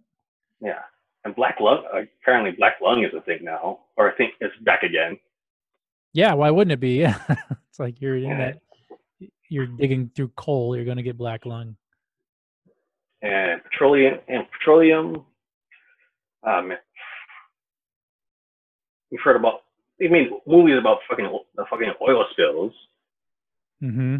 [0.61, 0.79] Yeah,
[1.25, 1.83] and black lung.
[2.21, 5.19] Apparently, black lung is a thing now, or I think it's back again.
[6.13, 6.99] Yeah, why wouldn't it be?
[6.99, 7.17] Yeah,
[7.69, 8.59] it's like you're in that.
[9.49, 10.75] You're digging through coal.
[10.75, 11.75] You're gonna get black lung.
[13.23, 15.25] and petroleum and petroleum.
[16.43, 16.73] Um,
[19.09, 19.61] you've heard about.
[20.03, 22.73] I mean, movies about fucking the fucking oil spills.
[23.83, 24.17] Mm-hmm.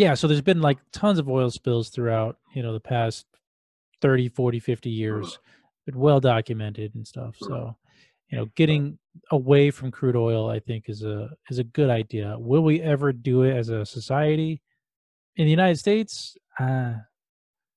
[0.00, 3.26] Yeah, so there's been like tons of oil spills throughout, you know, the past
[4.00, 5.38] 30, 40, 50 years.
[5.84, 7.36] but well documented and stuff.
[7.38, 7.76] So,
[8.30, 8.98] you know, getting
[9.30, 12.36] away from crude oil I think is a is a good idea.
[12.38, 14.62] Will we ever do it as a society
[15.36, 16.34] in the United States?
[16.58, 16.94] Uh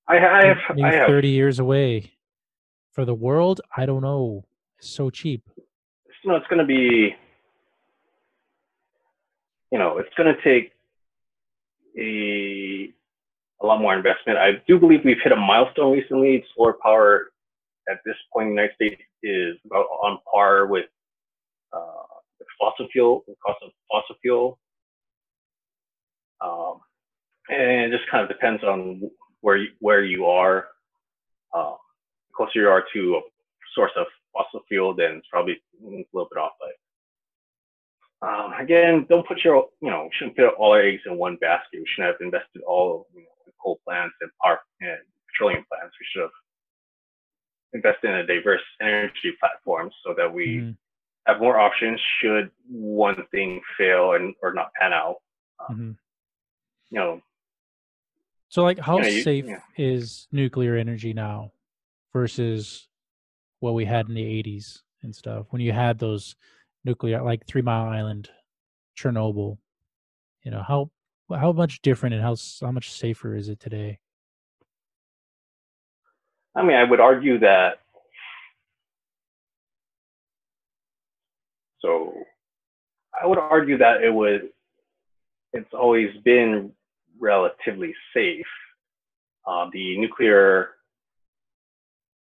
[0.08, 0.56] I, I have.
[0.82, 1.06] I have.
[1.06, 2.12] 30 years away.
[2.92, 4.46] For the world, I don't know.
[4.78, 5.42] It's so cheap.
[6.24, 7.14] No, it's going to be.
[9.72, 10.73] You know, it's going to take
[11.98, 12.92] a
[13.62, 14.38] a lot more investment.
[14.38, 16.44] I do believe we've hit a milestone recently.
[16.56, 17.32] Solar power
[17.88, 20.86] at this point in the United States is about on par with
[21.72, 22.02] uh,
[22.58, 24.58] fossil fuel, the cost of fossil fuel.
[26.40, 26.80] Um,
[27.48, 30.68] and it just kind of depends on where you, where you are.
[31.52, 33.20] The closer you are to a
[33.74, 36.52] source of fossil fuel, then it's probably a little bit off.
[36.58, 36.70] But
[38.26, 41.78] um, again, don't put your you know shouldn't put all our eggs in one basket.
[41.80, 45.94] We shouldn't have invested all you know, in coal plants and power and petroleum plants.
[46.00, 46.36] We should have
[47.72, 50.76] invested in a diverse energy platform so that we Mhm,
[51.26, 55.16] have more options should one thing fail and or not pan out.
[55.70, 55.96] mhm.
[56.90, 57.22] You know,
[58.48, 59.62] So, like, how Yeah, you- safe yeah.
[59.76, 61.50] is nuclear energy now
[62.12, 62.88] versus
[63.58, 65.46] what we had in the 80s and stuff?
[65.52, 66.36] When you had those
[66.84, 68.30] nuclear, like Three Mile Island,
[68.98, 69.58] Chernobyl,
[70.42, 70.90] you know, how
[71.34, 73.98] how much different and how how much safer is it today?
[76.54, 77.80] I mean, I would argue that.
[81.80, 82.14] So,
[83.20, 84.50] I would argue that it would.
[85.52, 86.72] It's always been
[87.18, 88.46] relatively safe.
[89.46, 90.70] Uh, the nuclear.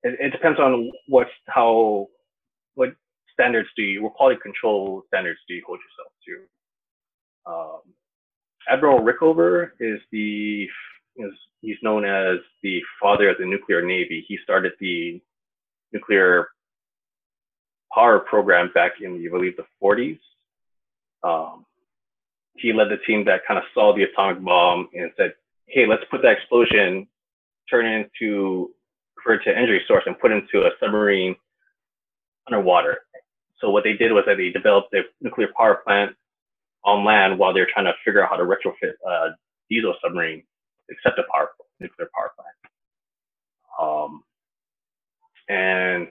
[0.04, 2.08] It, it depends on what how
[2.76, 2.96] what
[3.34, 7.52] standards do you what quality control standards do you hold yourself to.
[7.52, 7.94] Um,
[8.70, 10.68] Admiral Rickover is the
[11.18, 14.26] is he's known as the father of the nuclear navy.
[14.28, 15.22] He started the
[15.92, 16.48] nuclear
[17.94, 20.20] power program back in, I believe, the 40s.
[21.24, 21.66] Um,
[22.56, 25.34] he led the team that kind of saw the atomic bomb and said,
[25.68, 27.08] "Hey, let's put that explosion,
[27.70, 28.74] turn it into
[29.22, 31.36] convert to energy source, and put into a submarine
[32.48, 33.06] underwater."
[33.64, 36.12] So what they did was that they developed a nuclear power plant
[36.84, 39.30] on land while they're trying to figure out how to retrofit a
[39.70, 40.44] diesel submarine
[40.90, 42.58] except a power nuclear power plant.
[43.82, 44.24] Um,
[45.48, 46.08] and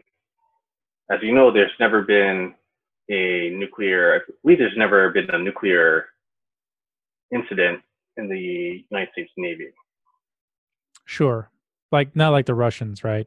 [1.10, 2.54] as you know, there's never been
[3.10, 4.16] a nuclear.
[4.16, 6.06] I believe there's never been a nuclear
[7.34, 7.82] incident
[8.16, 9.68] in the United States Navy.
[11.04, 11.50] Sure,
[11.90, 13.26] like not like the Russians, right?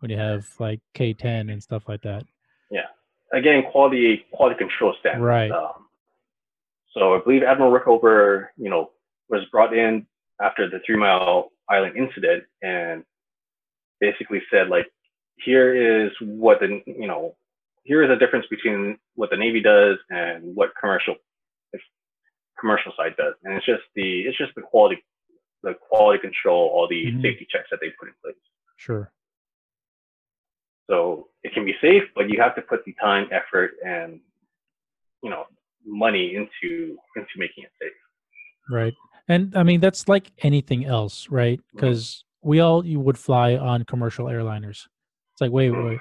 [0.00, 2.24] When you have like K10 and stuff like that.
[3.34, 5.24] Again, quality quality control standards.
[5.24, 5.50] Right.
[5.50, 5.86] Um,
[6.92, 8.90] so I believe Admiral Rickover, you know,
[9.28, 10.06] was brought in
[10.40, 13.04] after the Three Mile Island incident and
[14.00, 14.86] basically said like,
[15.44, 17.34] here is what the you know,
[17.82, 21.16] here is a difference between what the Navy does and what commercial
[22.58, 25.02] commercial side does, and it's just the it's just the quality
[25.62, 27.22] the quality control, all the Mhm.
[27.22, 28.36] safety checks that they put in place.
[28.76, 29.10] Sure.
[30.88, 34.20] So it can be safe, but you have to put the time, effort, and
[35.22, 35.44] you know
[35.86, 37.92] money into into making it safe.
[38.70, 38.94] Right.
[39.28, 41.60] And I mean, that's like anything else, right?
[41.74, 44.86] Because we all you would fly on commercial airliners.
[45.32, 45.98] It's like, wait, wait,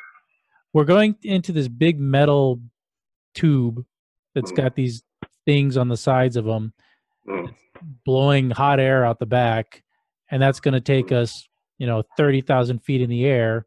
[0.73, 2.61] we're going into this big metal
[3.33, 3.85] tube
[4.35, 4.55] that's Mhm.
[4.57, 5.03] got these
[5.45, 6.73] things on the sides of them,
[7.27, 7.55] Mm.
[8.05, 9.83] blowing hot air out the back,
[10.29, 13.65] and that's going to take us, you know, thirty thousand feet in the air,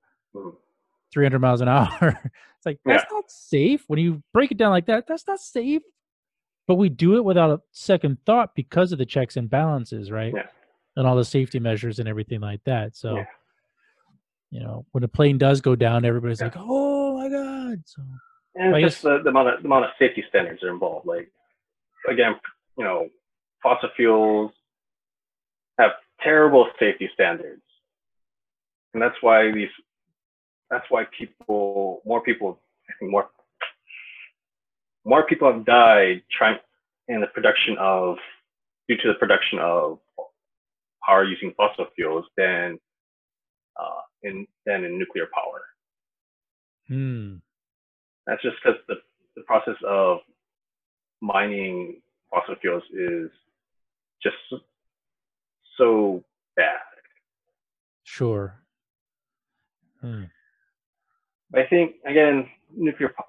[1.17, 2.21] 300 miles an hour.
[2.23, 3.17] it's like that's yeah.
[3.17, 3.85] not safe.
[3.87, 5.81] When you break it down like that, that's not safe.
[6.69, 10.33] But we do it without a second thought because of the checks and balances, right?
[10.35, 10.47] Yeah.
[10.95, 12.97] And all the safety measures and everything like that.
[12.97, 13.25] So, yeah.
[14.51, 18.03] you know, when a plane does go down, everybody's like, "Oh my god!" So,
[18.57, 21.07] and just guess, the, the amount of the amount of safety standards are involved.
[21.07, 21.31] Like,
[22.11, 22.35] again,
[22.77, 23.09] you know,
[23.63, 24.51] fossil fuels
[25.79, 27.63] have terrible safety standards,
[28.93, 29.71] and that's why these
[30.71, 33.29] that's why people, more people, I think more,
[35.05, 36.59] more people have died trying
[37.09, 38.17] in the production of,
[38.89, 39.99] due to the production of
[41.05, 42.79] power using fossil fuels than,
[43.81, 45.63] uh, in than in nuclear power.
[46.89, 47.37] Hmm.
[48.27, 48.97] That's just because the,
[49.37, 50.19] the process of
[51.21, 52.01] mining
[52.31, 53.31] fossil fuels is
[54.23, 54.59] just so,
[55.79, 56.25] so
[56.57, 56.81] bad.
[58.03, 58.61] Sure.
[60.01, 60.25] Hmm.
[61.55, 63.27] I think again, nuclear power.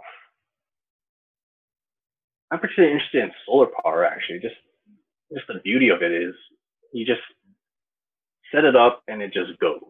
[2.51, 4.05] I'm particularly interested in solar power.
[4.05, 4.55] Actually, just
[5.33, 6.33] just the beauty of it is
[6.93, 7.21] you just
[8.53, 9.81] set it up and it just goes.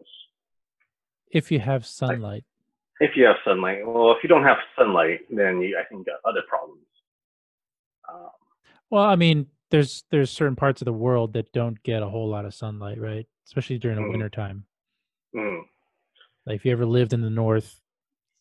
[1.30, 2.44] If you have sunlight.
[3.00, 6.16] If you have sunlight, well, if you don't have sunlight, then you, I think got
[6.28, 6.82] other problems.
[8.12, 8.30] Um,
[8.90, 12.28] Well, I mean, there's there's certain parts of the world that don't get a whole
[12.28, 13.26] lot of sunlight, right?
[13.46, 14.10] Especially during the Mhm.
[14.10, 14.66] winter time.
[15.34, 15.62] mm,
[16.46, 17.80] Like if you ever lived in the north,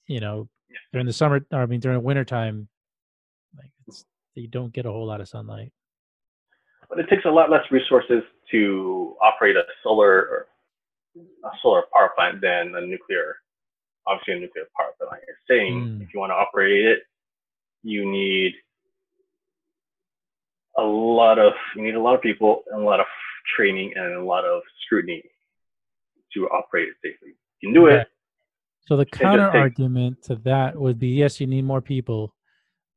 [0.08, 0.48] you know,
[0.93, 2.67] during the summer or I mean during the winter time,
[3.58, 5.72] like it's you don't get a whole lot of sunlight.
[6.89, 10.48] but it takes a lot less resources to operate a solar or
[11.17, 13.36] a solar power plant than a nuclear,
[14.06, 15.12] obviously a nuclear power plant.
[15.12, 16.02] Like you're saying, Mm.
[16.04, 17.04] if you want to operate it,
[17.84, 18.54] you need
[20.78, 23.08] a lot of you need a lot of people and a lot of
[23.56, 25.24] training and a lot of scrutiny
[26.34, 27.34] to operate it safely.
[27.62, 28.02] You can do Right.
[28.02, 28.12] it.
[28.88, 32.34] So the counter argument to that would be yes, you need more people,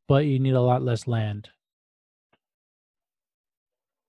[0.09, 1.51] but you need a lot less land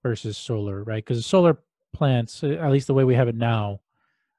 [0.03, 1.03] versus solar, right?
[1.03, 1.59] Because solar
[1.93, 3.81] plants, at least the way we have it now,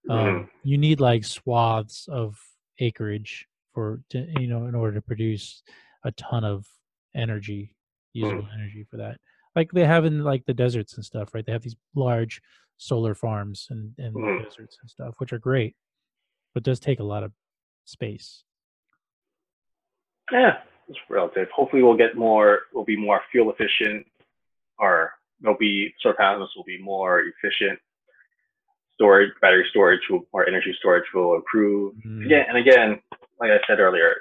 [0.08, 0.48] um, Mhm.
[0.62, 2.40] you need like swaths of
[2.80, 5.62] acreage for to, you know in order to produce
[6.04, 6.68] a ton of
[7.14, 7.76] energy,
[8.14, 9.20] usable energy for that.
[9.56, 11.46] Like they have in like the deserts and stuff, right?
[11.46, 12.42] They have these large
[12.78, 14.42] solar farms and and Mhm.
[14.42, 15.76] deserts and stuff, which are great,
[16.54, 17.32] but does take a lot of
[17.84, 18.44] space.
[20.30, 21.48] Yeah, it's relative.
[21.54, 22.60] Hopefully, we'll get more.
[22.72, 24.06] We'll be more fuel efficient,
[24.78, 27.78] or there'll be solar panels will be more efficient.
[28.94, 31.94] Storage, battery storage, will, or energy storage will improve.
[32.06, 33.00] Mm, Again and again,
[33.40, 34.14] like I said earlier,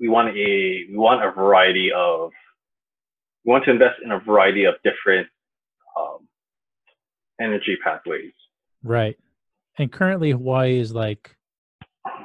[0.00, 2.30] we want a we want a variety of.
[3.44, 5.26] We want to invest in a variety of different
[5.98, 6.28] um,
[7.40, 8.32] energy pathways.
[8.82, 9.16] Right.
[9.78, 11.36] And currently Hawaii is like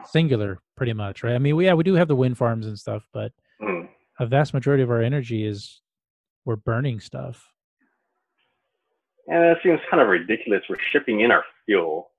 [0.05, 1.35] singular pretty much, right?
[1.35, 3.87] I mean, we, yeah, we do have the wind farms and stuff, but Mm.
[4.19, 5.81] a vast majority of our energy is
[6.45, 7.49] we're burning stuff.
[9.27, 10.63] And it seems kind of ridiculous.
[10.67, 12.11] We're shipping in our fuel.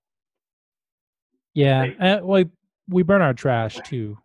[1.53, 1.81] Yeah.
[1.81, 2.01] Right.
[2.01, 2.45] Uh, well,
[2.89, 4.17] we burn our trash too,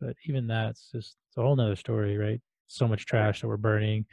[0.00, 2.40] but even that's just it's a whole nother story, right?
[2.68, 4.06] So much trash that we're burning.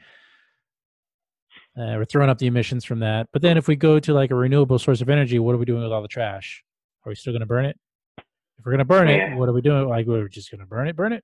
[1.79, 3.27] Uh, we're throwing up the emissions from that.
[3.31, 5.63] But then if we go to like a renewable source of energy, what are we
[5.65, 6.61] doing with all the trash?
[7.05, 7.79] Are we still going to burn it?
[8.17, 9.33] If we're going to burn Yeah.
[9.33, 9.87] it, what are we doing?
[9.87, 11.23] Like, we're just going to burn it, burn it?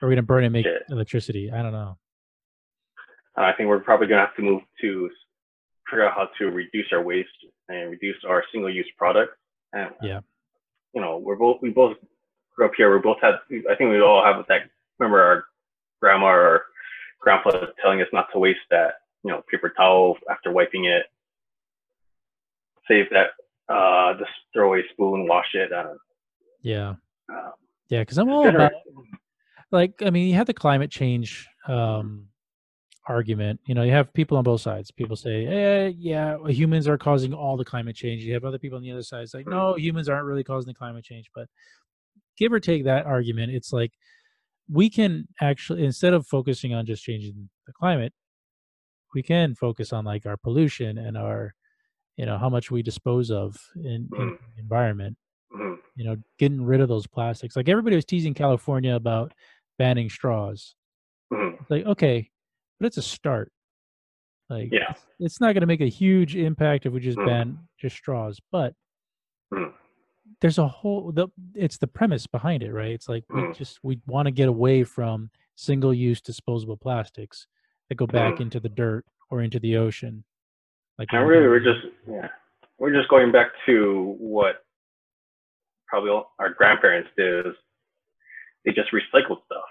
[0.00, 0.84] Or are we going to burn it and make Shit.
[0.88, 1.52] electricity?
[1.52, 1.98] I don't know.
[3.36, 5.10] Uh, I think we're probably going to have to move to
[5.90, 7.28] figure out how to reduce our waste
[7.68, 9.36] and reduce our single-use product.
[9.74, 10.20] And Yeah.
[10.94, 11.98] you know, we're both we both
[12.56, 12.94] grew up here.
[12.94, 13.34] We both had.
[13.68, 14.70] I think we all have that.
[14.98, 15.44] Remember our
[16.00, 16.64] grandma or
[17.20, 17.50] grandpa
[17.82, 18.94] telling us not to waste that.
[19.24, 21.06] You know, paper towel after wiping it.
[22.86, 23.28] Save that.
[23.72, 25.72] Uh, just throw away spoon, wash it.
[25.72, 25.94] Uh,
[26.60, 26.94] Yeah.
[27.32, 27.50] uh,
[27.88, 28.00] Yeah.
[28.00, 28.72] Because I'm all about
[29.70, 32.28] like I mean, you have the climate change um,
[33.06, 33.60] argument.
[33.66, 34.90] You know, you have people on both sides.
[34.90, 38.76] People say, eh, "Yeah, humans are causing all the climate change." You have other people
[38.76, 39.22] on the other side.
[39.22, 41.30] It's like, no, humans aren't really causing the climate change.
[41.34, 41.48] But
[42.38, 43.92] give or take that argument, it's like
[44.70, 48.12] we can actually instead of focusing on just changing the climate,
[49.14, 51.54] we can focus on like our pollution and our,
[52.16, 55.16] you know, how much we dispose of in, in the environment
[55.54, 55.76] mhm.
[55.96, 57.56] you know, getting rid of those plastics.
[57.56, 59.32] Like everybody was teasing California about
[59.78, 60.74] banning straws.
[61.32, 61.60] Mhm.
[61.60, 62.30] It's like, okay,
[62.78, 63.52] but it's a start.
[64.50, 64.90] Like, Yeah.
[64.90, 68.40] it's, it's not going to make a huge impact if we just ban just straws,
[68.50, 68.74] but
[69.52, 69.72] Mhm.
[70.40, 72.90] there's a whole, the, it's the premise behind it, right?
[72.90, 77.46] It's like we just, we want to get away from single use disposable plastics
[77.88, 80.24] that go back into the dirt or into the ocean.
[80.98, 82.28] Like, And really, we're just yeah,
[82.78, 84.64] we're just going back to what
[85.86, 87.46] probably all our grandparents did.
[87.46, 87.54] Is
[88.64, 89.70] they just recycled stuff.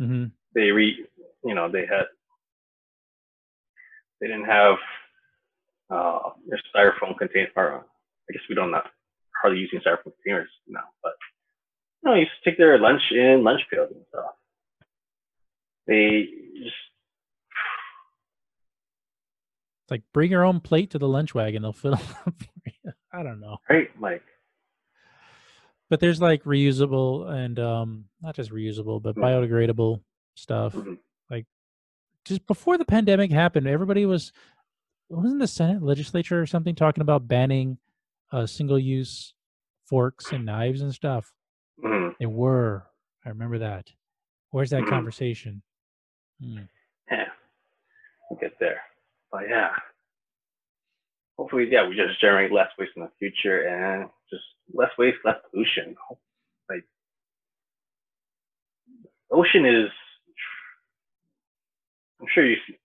[0.00, 0.30] Mhm.
[0.54, 1.06] They re,
[1.44, 2.04] you know, they had
[4.20, 4.76] they didn't have
[5.90, 7.50] uh, their styrofoam container.
[7.56, 7.84] Or
[8.28, 8.86] I guess we don't not
[9.40, 11.12] hardly using styrofoam containers now, but
[12.02, 14.34] No, you just take their lunch in lunch pails and stuff.
[15.86, 16.28] They
[16.62, 16.76] just
[19.86, 22.48] It's like bring your own plate to the lunch wagon; they'll fill it up for
[22.84, 22.92] you.
[23.12, 24.22] I don't know, right like
[25.88, 29.22] but there's like reusable and um not just reusable, but Mhm.
[29.22, 30.02] biodegradable
[30.34, 30.74] stuff.
[30.74, 30.98] Mhm.
[32.24, 34.32] Just before the pandemic happened, everybody was
[35.08, 37.78] wasn't the Senate legislature or something talking about banning
[38.32, 39.32] uh, single-use
[39.84, 41.32] forks and knives and stuff.
[41.78, 42.16] mhm.
[42.18, 42.84] They were.
[43.24, 43.92] I remember that.
[44.50, 44.88] Where's that Mhm.
[44.88, 45.62] conversation?
[46.42, 46.62] Hmm.
[47.08, 47.28] yeah,
[48.28, 48.80] we'll get there.
[49.36, 49.68] But yeah,
[51.36, 55.36] hopefully, yeah, we just generate less waste in the future and just less waste, less
[55.50, 55.94] pollution.
[56.70, 56.84] Like,
[59.30, 59.90] ocean is,
[62.18, 62.78] I'm sure you see,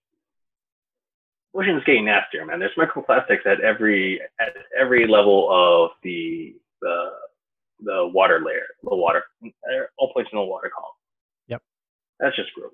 [1.54, 2.58] ocean is getting nastier, man.
[2.58, 7.12] There's microplastics at every at every level of the the
[7.80, 9.22] the water layer, the water,
[9.96, 10.92] all points in the water column.
[11.48, 11.62] Yep.
[12.20, 12.72] That's just gross.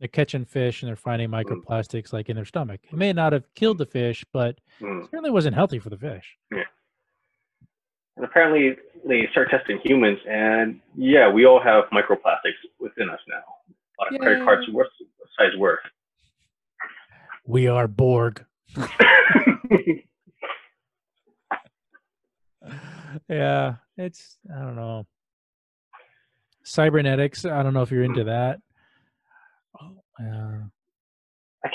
[0.00, 1.44] They're catching fish and they're finding Mm.
[1.44, 2.80] microplastics like in their stomach.
[2.84, 5.04] It may not have killed the fish, but Mm.
[5.10, 6.36] certainly wasn't healthy for the fish.
[6.50, 6.64] Yeah.
[8.16, 8.76] And apparently
[9.06, 13.42] they start testing humans, and yeah, we all have microplastics within us now.
[13.68, 14.88] A lot of credit cards worth
[15.38, 15.78] size worth.
[17.46, 18.44] We are Borg.
[23.28, 25.06] yeah, it's I don't know.
[26.64, 27.44] Cybernetics.
[27.44, 28.60] I don't know if you're into that.
[30.20, 30.60] Yeah.
[31.64, 31.68] I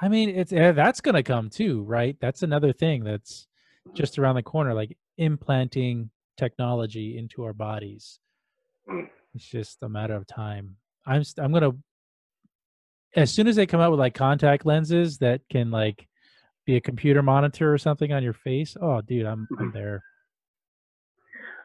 [0.00, 2.16] I mean, it's yeah, that's gonna come too, right?
[2.20, 3.46] That's another thing that's
[3.94, 8.20] just around the corner, like implanting technology into our bodies.
[8.88, 9.08] Mm.
[9.34, 10.76] It's just a matter of time.
[11.06, 11.72] I'm st- I'm gonna
[13.16, 16.06] as soon as they come out with like contact lenses that can like
[16.66, 18.76] be a computer monitor or something on your face.
[18.80, 19.72] Oh, dude, I'm I'm Mhm.
[19.72, 20.02] there.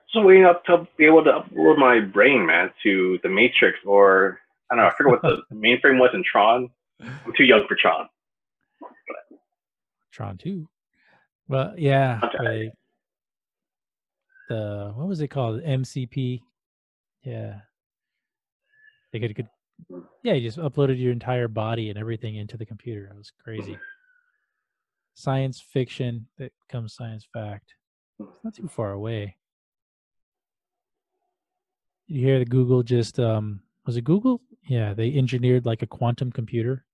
[0.09, 4.39] so waiting up to be able to upload my brain, man, to the Matrix, or
[4.73, 4.89] I don't know.
[4.89, 6.67] I forget what the mainframe was in Tron.
[6.99, 8.07] I'm too young for Tron.
[10.11, 10.67] Tron 2.
[11.47, 12.19] Well, yeah.
[12.39, 12.71] Where
[14.49, 15.61] the what was it called?
[15.61, 16.41] MCP.
[17.23, 17.59] Yeah.
[19.11, 19.47] They could, could
[20.23, 23.05] yeah, you just uploaded your entire body and everything into the computer.
[23.05, 23.77] It was crazy.
[25.13, 27.75] Science fiction that becomes science fact.
[28.19, 29.37] It's not too far away.
[32.07, 34.41] You hear the Google just um was it Google?
[34.67, 36.85] Yeah, they engineered like a quantum computer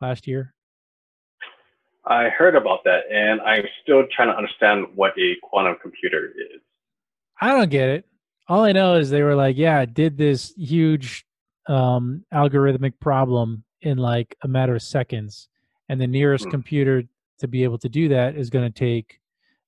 [0.00, 0.54] last year.
[2.06, 6.60] I heard about that, and I'm still trying to understand what a quantum computer is.
[7.40, 8.04] I don't get it.
[8.48, 11.24] All I know is they were like, yeah, did this huge
[11.66, 15.48] um, algorithmic problem in like a matter of seconds.
[15.88, 16.50] And the nearest Hmm.
[16.50, 17.02] computer
[17.38, 19.18] to be able to do that is going to take,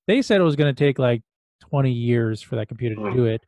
[0.07, 1.23] they said it was going to take like
[1.61, 3.17] 20 years for that computer to Hmm.
[3.17, 3.43] do it.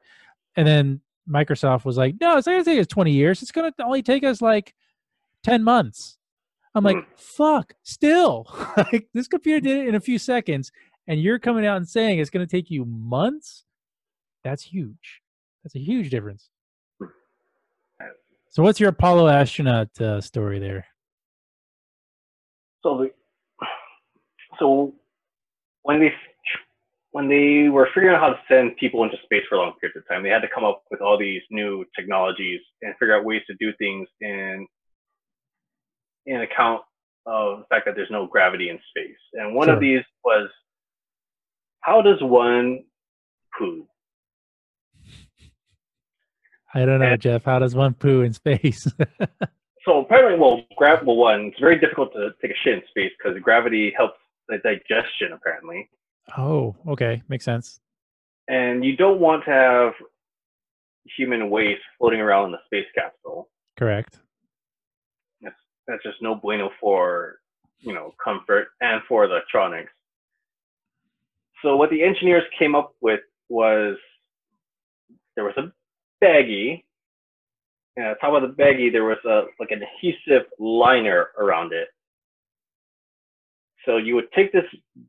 [0.57, 3.43] And then Microsoft was like, no, it's not going to take us 20 years.
[3.43, 4.75] It's going to only take us like
[5.45, 6.17] 10 months.
[6.75, 7.13] I'm like, Hmm.
[7.17, 8.47] fuck, still.
[8.77, 10.71] like this computer did it in a few seconds.
[11.07, 13.65] And you're coming out and saying it's going to take you months?
[14.45, 15.23] That's huge.
[15.65, 16.51] That's a huge difference.
[18.51, 20.87] So, what's your Apollo astronaut uh, story there?
[22.83, 23.11] So the
[24.59, 24.95] so
[25.83, 26.13] when they
[27.13, 30.07] when they were figuring out how to send people into space for long periods of
[30.09, 33.43] time, they had to come up with all these new technologies and figure out ways
[33.47, 34.67] to do things in
[36.27, 36.83] in account
[37.27, 39.17] of the fact that there's no gravity in space.
[39.35, 39.75] And one Sure.
[39.75, 40.49] of these was
[41.81, 42.85] how does one
[43.59, 43.87] poo?
[46.75, 47.45] I don't know, And- Jeff.
[47.45, 48.87] How does one poo in space?
[49.85, 53.11] So apparently, well, gra- well, one, it's very difficult to take a shit in space
[53.17, 55.89] because gravity helps the digestion apparently.
[56.37, 57.23] Oh, okay.
[57.29, 57.81] Makes sense.
[58.49, 59.93] and you don't want to have
[61.17, 63.49] human waste floating around in the space capsule.
[63.79, 64.19] Correct.
[65.43, 65.57] That's
[65.87, 67.39] that's just no bueno for
[67.81, 69.93] you know comfort and for electronics.
[71.63, 73.97] So what the engineers came up with was
[75.35, 75.73] there was a
[76.25, 76.85] baggie,
[77.97, 81.89] and on top of the baggie there was a like an adhesive liner around it.
[83.87, 84.65] So you would take this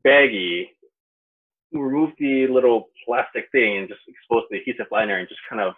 [0.06, 0.68] baggie,
[1.72, 5.74] remove the little plastic thing, and just expose the adhesive liner, and just kind of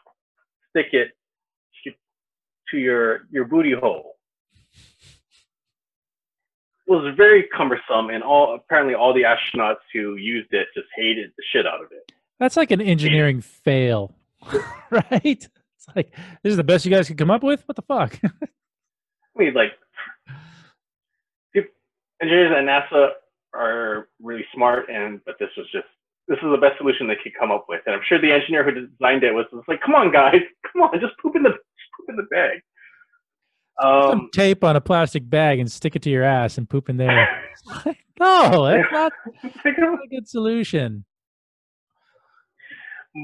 [0.70, 1.08] stick it
[1.84, 4.16] to- your your booty hole.
[6.86, 11.30] It was very cumbersome, and all apparently all the astronauts who used it just hated
[11.36, 12.12] the shit out of it.
[12.40, 14.14] That's like an engineering fail,
[14.90, 15.22] right?
[15.22, 17.62] It's like this is the best you guys could come up with.
[17.66, 18.18] What the fuck?
[18.24, 19.72] I mean, like,
[22.22, 23.10] engineers at NASA
[23.54, 25.86] are really smart, and but this was just
[26.28, 27.80] this is the best solution they could come up with.
[27.86, 30.40] And I'm sure the engineer who designed it was, was like, come on, guys,
[30.72, 31.50] come on, just poop in the
[31.96, 32.60] poop in the bag.
[33.80, 33.90] Some
[34.20, 36.96] Um, tape on a plastic bag and stick it to your ass and poop in
[36.96, 37.28] there.
[38.20, 39.12] no, that's not,
[39.64, 41.04] like, not a good solution.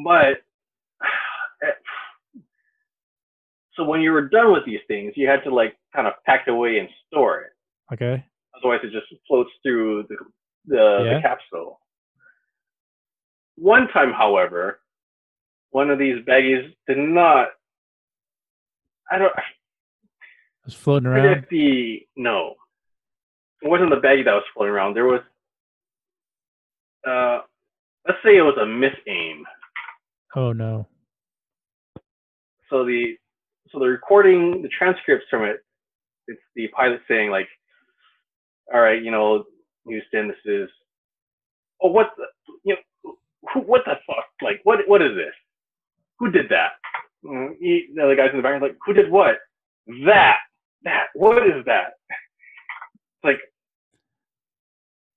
[0.04, 0.38] but
[3.74, 6.44] so when you were done with these things, you had to like kind of pack
[6.46, 7.52] it away and store it.
[7.94, 8.24] Okay.
[8.58, 10.16] Otherwise, it just floats through the
[10.66, 11.14] the, Yeah.
[11.14, 11.80] the capsule.
[13.56, 14.80] One time, however,
[15.70, 17.48] one of these baggies did not.
[19.10, 19.32] I don't.
[20.66, 21.46] It's floating around.
[21.50, 22.54] the no.
[23.62, 24.94] It wasn't the baggie that was floating around.
[24.94, 25.20] There was.
[27.06, 27.40] Uh,
[28.06, 29.42] let's say it was a misaim.
[30.36, 30.86] Oh no.
[32.68, 33.16] so the
[33.70, 35.56] so the recording the transcripts from it
[36.26, 37.48] it's the pilot saying like
[38.74, 39.44] all right you know
[39.88, 40.68] houston this is
[41.82, 42.24] oh what the
[42.64, 43.12] you know
[43.54, 44.26] who, what the fuck?
[44.42, 45.34] Like what what is this?
[46.20, 46.72] Who did that?
[47.24, 49.36] Mm, he, the other guys in the background like who did what?
[50.06, 50.38] That
[50.84, 51.94] that what is that?
[53.06, 53.40] It's like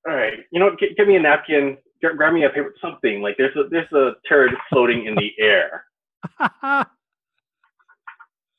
[0.07, 3.21] all right you know g- give me a napkin g- grab me a paper something
[3.21, 5.85] like there's a there's a turd floating in the air.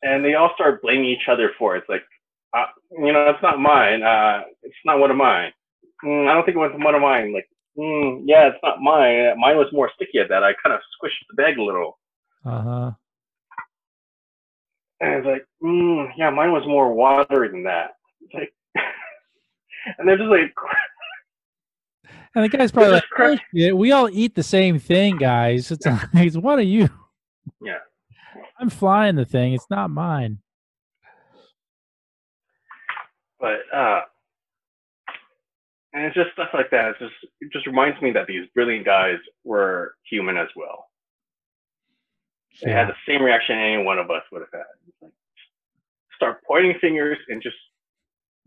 [0.03, 1.81] And they all start blaming each other for it.
[1.81, 2.03] It's like,
[2.55, 4.03] uh, you know, it's not mine.
[4.03, 5.53] Uh, it's not one of mine.
[6.05, 7.33] Mm, I don't think it was one of mine.
[7.33, 7.49] Like,
[7.79, 9.27] mm, yeah, it's not mine.
[9.33, 10.43] Uh, Mine was more sticky at that.
[10.45, 11.99] I kind of squished the bag a little,
[12.45, 12.91] uh huh.
[15.01, 17.93] and it's like, mm, yeah, mine was more watery than that.
[18.21, 18.53] It's like,
[19.99, 20.53] and they're just like,
[22.35, 25.71] And the guy's probably like, just cra- we all eat the same thing, guys.
[25.71, 26.89] It's it's one of you.
[27.63, 27.79] yeah.
[28.59, 29.55] I'm flying the thing.
[29.55, 30.39] It's not mine.
[33.43, 34.01] But uh,
[35.93, 36.91] and it's just stuff like that.
[36.91, 40.87] It's just it just reminds me that these brilliant guys were human as well.
[42.63, 44.63] They had the same reaction any one of us would have had.
[45.03, 45.13] Like,
[46.15, 47.57] start pointing fingers and just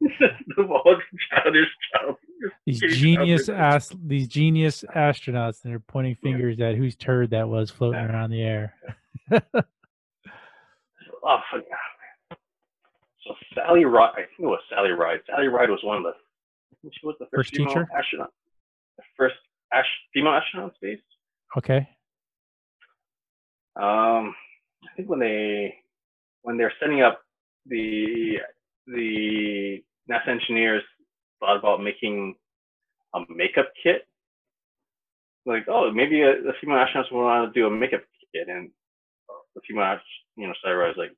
[0.00, 0.96] the all
[1.30, 2.16] childish child.
[2.64, 7.70] These genius ass, these genius astronauts, and they're pointing fingers at whose turd that was
[7.70, 8.12] floating Yeah.
[8.12, 8.74] around the air.
[11.28, 11.38] Oh.
[13.26, 15.20] So Sally Ride, I think it was Sally Ride.
[15.26, 16.10] Sally Ride was one of the.
[16.10, 17.88] I think she was the first, First female teacher?
[17.96, 18.32] astronaut.
[18.98, 19.34] The first
[19.72, 21.04] ash, female astronaut in space.
[21.56, 21.88] Okay.
[23.76, 24.34] Um,
[24.84, 25.74] I think when they
[26.42, 27.20] when they're setting up
[27.66, 28.36] the
[28.86, 30.82] the NASA engineers
[31.40, 32.34] thought about making
[33.14, 34.06] a makeup kit.
[35.44, 38.02] Like, oh, maybe a, the female astronauts will want to do a makeup
[38.34, 38.70] kit, and
[39.54, 39.98] the female,
[40.36, 41.12] you know, Sarah was like,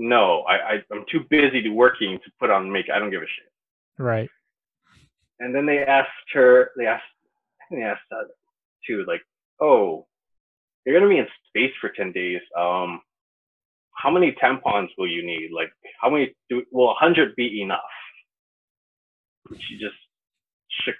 [0.00, 2.96] no, I, I I'm too busy to working to put on makeup.
[2.96, 3.52] I don't give a shit.
[3.98, 4.28] Right.
[5.38, 7.04] And then they asked her, they asked,
[7.60, 8.28] I think they asked that
[8.86, 9.20] too, like,
[9.60, 10.06] oh,
[10.84, 12.40] you're gonna be in space for ten days.
[12.58, 13.02] Um,
[13.94, 15.50] how many tampons will you need?
[15.54, 15.70] Like,
[16.00, 16.34] how many?
[16.48, 17.80] Do, will a hundred be enough?
[19.50, 19.96] And she just
[20.84, 20.94] shook.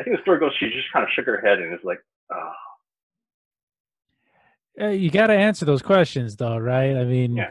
[0.00, 1.98] I think the story goes, she just kind of shook her head and is like,
[2.32, 2.52] oh,
[4.90, 6.96] you got to answer those questions, though, right?
[6.96, 7.50] I mean, Yeah.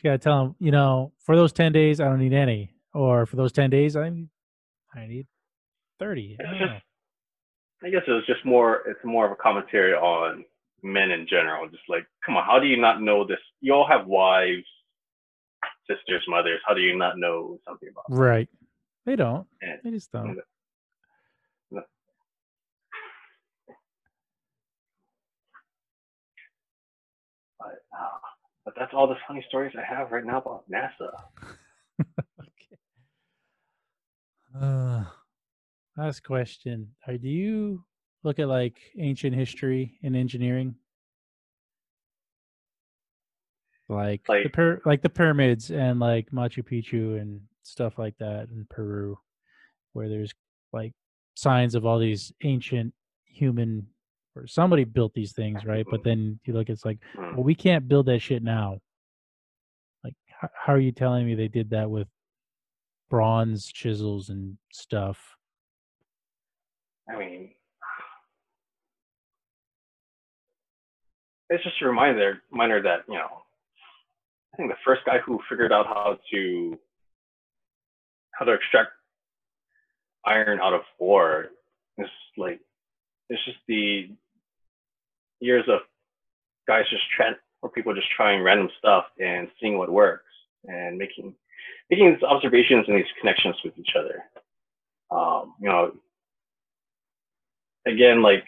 [0.00, 2.74] You got to tell them, you know, for those 10 days, I don't need any.
[2.94, 4.28] Or for those 10 days, I need,
[4.94, 5.26] I need
[5.98, 6.36] 30.
[6.40, 6.84] I just-
[7.84, 8.82] I guess it was just more.
[8.88, 10.44] It's more of a commentary on
[10.84, 11.68] men in general.
[11.68, 13.40] Just like, come on, how do you not know this?
[13.60, 14.64] You all have wives,
[15.88, 16.60] sisters, mothers.
[16.64, 18.04] How do you not know something about?
[18.08, 18.18] This?
[18.18, 18.48] Right.
[19.04, 19.48] They don't.
[19.62, 20.38] And They just don't.
[27.58, 28.06] But, uh,
[28.64, 31.10] but that's all the funny stories I have right now about NASA.
[32.00, 32.76] okay.
[34.60, 35.04] Uh,
[35.96, 36.88] last question.
[37.06, 37.82] Are do you
[38.22, 40.74] look at like ancient history and engineering?
[43.88, 48.48] Like, the Like- pyra- like the pyramids and like Machu Picchu and stuff like that
[48.50, 49.18] in Peru,
[49.92, 50.32] where there's
[50.72, 50.92] like
[51.34, 52.94] signs of all these ancient
[53.24, 53.86] human
[54.34, 55.84] or somebody built these things, right?
[55.90, 57.34] But then you look, it's like, Hmm.
[57.34, 58.78] well, we can't build that shit now.
[60.02, 62.08] Like, how, how are you telling me they did that with
[63.10, 65.36] bronze chisels and stuff?
[67.08, 67.50] I mean,
[71.50, 73.42] it's just a reminder, reminder that you know,
[74.54, 76.78] I think the first guy who figured out how to
[78.32, 78.90] how to extract
[80.24, 81.48] iron out of ore
[81.98, 82.06] is
[82.38, 82.60] like
[83.28, 84.08] it's just the
[85.42, 85.80] years of
[86.66, 90.24] guys just trying or people just trying random stuff and seeing what works
[90.64, 91.34] and making
[91.90, 94.24] making these observations and these connections with each other.
[95.10, 95.92] Um, you know,
[97.86, 98.44] again, like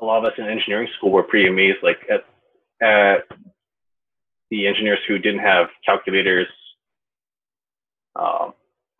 [0.00, 2.24] a lot of us in engineering school were pretty amazed, like at
[2.82, 3.24] at
[4.50, 6.48] the engineers who didn't have calculators,
[8.16, 8.52] um,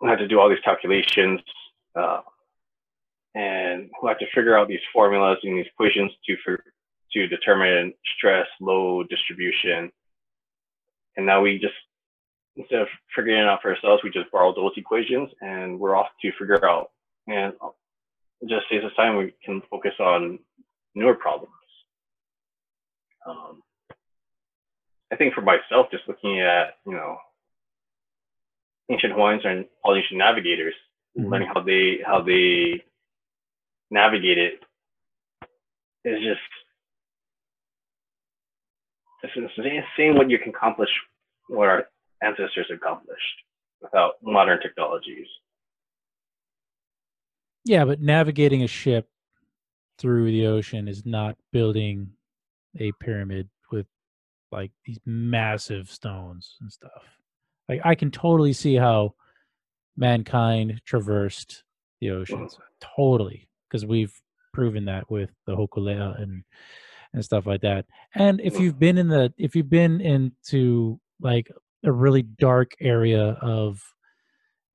[0.05, 1.41] had to do all these calculations,
[1.97, 2.21] uh,
[3.35, 6.65] and who had to figure out these formulas and these equations to for,
[7.13, 9.91] to determine stress, load, distribution.
[11.17, 11.75] And now we just
[12.57, 16.09] instead of figuring it out for ourselves, we just borrow those equations and we're off
[16.21, 16.91] to figure out.
[17.27, 17.53] And
[18.41, 19.17] it just saves us time.
[19.17, 20.39] We can focus on
[20.95, 21.53] newer problems.
[23.27, 23.63] Um,
[25.13, 27.19] I think for myself, just looking at you know
[28.91, 30.75] ancient Hawaiians and Polynesian navigators,
[31.19, 31.31] mm-hmm.
[31.31, 32.83] learning how they how they
[33.91, 34.61] navigate it
[36.05, 36.41] is just
[39.23, 40.89] it's insane what you can accomplish,
[41.49, 41.89] what our
[42.23, 43.21] ancestors accomplished
[43.83, 45.27] without modern technologies.
[47.65, 49.09] Yeah, but navigating a ship
[49.99, 52.11] through the ocean is not building
[52.79, 53.87] a pyramid with
[54.51, 57.03] like these massive stones and stuff.
[57.69, 59.15] Like I can totally see how
[59.97, 61.65] mankind traversed
[62.01, 62.55] the oceans.
[62.55, 62.59] Mm.
[62.97, 63.50] Totally.
[63.71, 64.13] Because we've
[64.53, 66.43] proven that with the Hokulea and
[67.13, 67.87] and stuff like that.
[68.15, 71.51] And if you've been in the if you've been into like
[71.85, 73.81] a really dark area of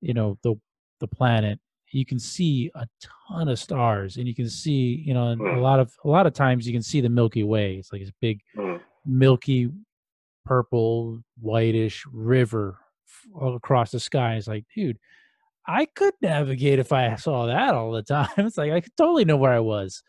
[0.02, 0.56] you know the
[1.00, 1.60] the planet
[1.91, 2.86] you can see a
[3.30, 5.62] ton of stars and you can see you know a mm.
[5.62, 8.12] lot of a lot of times you can see the milky way it's like this
[8.22, 8.80] big mm.
[9.06, 9.70] milky
[10.46, 12.78] purple whitish river
[13.34, 14.98] all across the sky it's like dude
[15.68, 19.26] i could navigate if i saw that all the time it's like i could totally
[19.26, 20.03] know where i was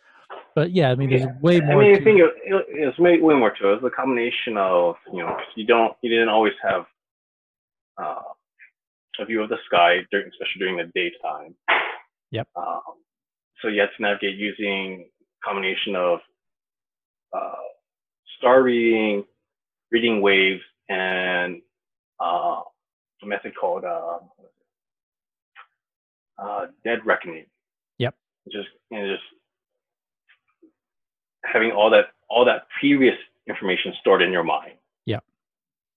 [0.55, 1.39] but yeah i mean there's yeah.
[1.41, 2.31] way more i mean i think it,
[2.69, 6.11] it's way, way more to it it's a combination of you know you don't you
[6.11, 6.85] didn't always have
[7.99, 8.23] uh,
[9.19, 11.55] a view of the sky, during, especially during the daytime.
[12.31, 12.49] Yep.
[12.57, 12.81] Um,
[13.63, 15.09] so you have to navigate using
[15.45, 16.19] combination of
[17.33, 17.53] uh,
[18.39, 19.25] star reading,
[19.91, 21.61] reading waves, and
[22.21, 22.61] uh,
[23.23, 24.19] a method called uh,
[26.39, 27.47] uh, dead reckoning.
[27.99, 28.15] Yep.
[28.53, 29.23] Just and just
[31.45, 33.15] having all that all that previous
[33.49, 34.73] information stored in your mind.
[35.05, 35.21] Yeah.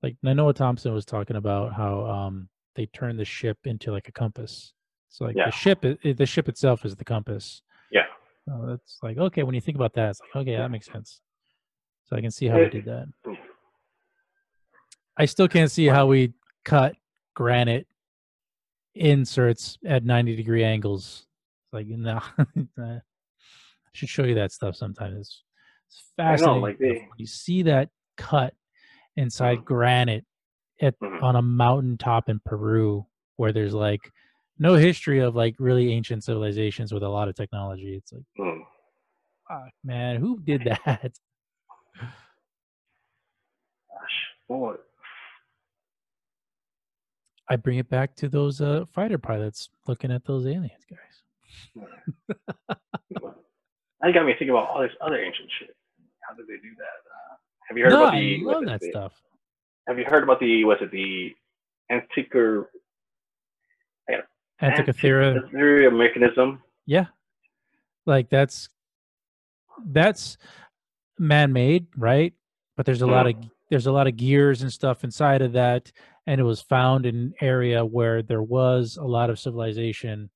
[0.03, 4.11] Like Nainoa Thompson was talking about how um, they turn the ship into like a
[4.11, 4.73] compass.
[5.09, 5.45] So like yeah.
[5.45, 7.61] the ship, the ship itself is the compass.
[7.91, 8.05] Yeah.
[8.47, 9.43] So that's like okay.
[9.43, 11.21] When you think about that, it's like okay, that makes sense.
[12.05, 13.07] So I can see how we did that.
[15.17, 16.33] I still can't see how we
[16.63, 16.95] cut
[17.35, 17.87] granite
[18.99, 21.25] inserts at 90 degree angles.
[21.65, 22.21] It's like no,
[22.79, 23.01] I
[23.93, 25.17] should show you that stuff sometimes.
[25.19, 25.43] It's,
[25.87, 26.55] it's fascinating.
[26.55, 27.07] Know, like they...
[27.17, 28.53] You see that cut
[29.15, 29.65] inside mm-hmm.
[29.65, 30.25] granite
[30.81, 31.23] at mm-hmm.
[31.23, 33.05] on a mountaintop in Peru
[33.37, 34.01] where there's like
[34.57, 37.95] no history of like really ancient civilizations with a lot of technology.
[37.95, 38.59] It's like, mm.
[39.47, 41.13] fuck, man, who did that?
[43.89, 44.75] Gosh, boy.
[47.49, 51.83] I bring it back to those uh, fighter pilots looking at those aliens, guys.
[54.01, 55.75] that got me thinking about all this other ancient shit.
[56.21, 56.83] How did they do that?
[56.83, 57.35] Uh,
[57.67, 58.41] have you heard no, about the?
[58.41, 59.13] I love that the, stuff
[59.89, 61.35] have you heard about the was it the
[61.91, 62.65] Antikythera
[64.61, 66.61] Antikythera mechanism?
[66.85, 67.07] Yeah,
[68.05, 68.69] like that's
[69.83, 70.37] that's
[71.17, 72.33] man-made, right?
[72.77, 73.11] But there's a mm.
[73.11, 73.35] lot of
[73.69, 75.91] there's a lot of gears and stuff inside of that,
[76.27, 80.29] and it was found in an area where there was a lot of civilization.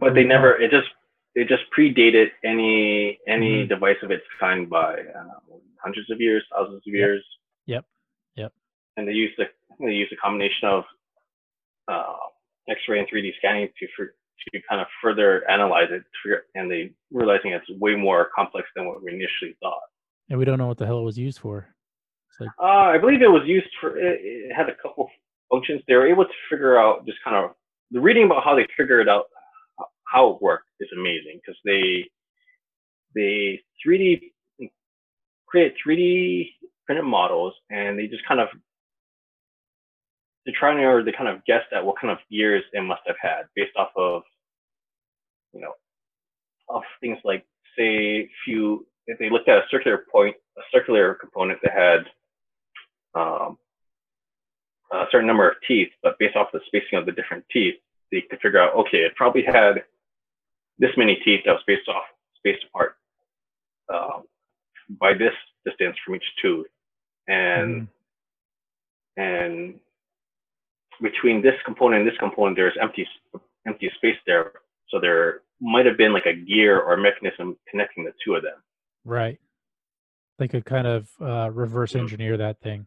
[0.00, 0.60] But they never.
[0.60, 0.88] It just
[1.34, 3.68] it just predated any any mm-hmm.
[3.68, 7.24] device of its kind by uh, hundreds of years, thousands of years.
[7.66, 7.84] Yep
[8.36, 8.52] Yep.
[8.96, 9.44] and they used the
[9.80, 10.84] they used a combination of
[11.88, 12.16] uh,
[12.68, 16.04] X-ray and 3D scanning to for, to kind of further analyze it,
[16.54, 19.82] and they realizing it's way more complex than what we initially thought.
[20.30, 21.73] And we don't know what the hell it was used for.
[22.40, 22.50] Like...
[22.60, 23.96] Uh, I believe it was used for.
[23.96, 25.08] It, it had a couple
[25.50, 25.82] functions.
[25.86, 27.52] They were able to figure out just kind of
[27.90, 29.26] the reading about how they figured out
[30.06, 32.04] how it worked is amazing because they
[33.14, 34.32] they 3D
[35.46, 36.50] create 3D
[36.86, 38.48] printed models and they just kind of
[40.44, 43.02] they're trying to or they kind of guessed at what kind of years it must
[43.06, 44.22] have had based off of
[45.52, 45.72] you know
[46.68, 47.44] of things like
[47.76, 52.04] say if you if they looked at a circular point a circular component that had
[53.14, 53.58] um,
[54.92, 57.74] a certain number of teeth but based off the spacing of the different teeth
[58.12, 59.82] they could figure out okay it probably had
[60.78, 62.04] this many teeth that was spaced off
[62.36, 62.96] spaced apart
[63.92, 64.24] um,
[65.00, 65.34] by this
[65.64, 66.66] distance from each tooth
[67.28, 67.88] and mm.
[69.16, 69.74] and
[71.02, 73.06] between this component and this component, there's empty
[73.66, 74.52] empty space there.
[74.88, 78.56] So they're might have been like a gear or mechanism connecting the two of them.
[79.04, 79.38] Right.
[80.38, 82.86] They could kind of uh, reverse engineer that thing.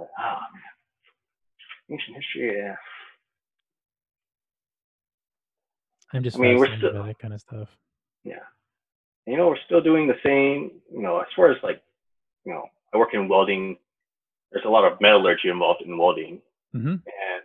[0.00, 2.56] But ah man, ancient history.
[2.56, 2.76] Yeah.
[6.14, 7.68] I'm just I mean, we're still- that kind of stuff.
[8.24, 8.44] Yeah.
[9.26, 11.82] And, you know, we're still doing the same, you know, as far as like,
[12.44, 13.76] you know, I work in welding.
[14.50, 16.40] There's a lot of metallurgy involved in welding.
[16.72, 17.44] hmm And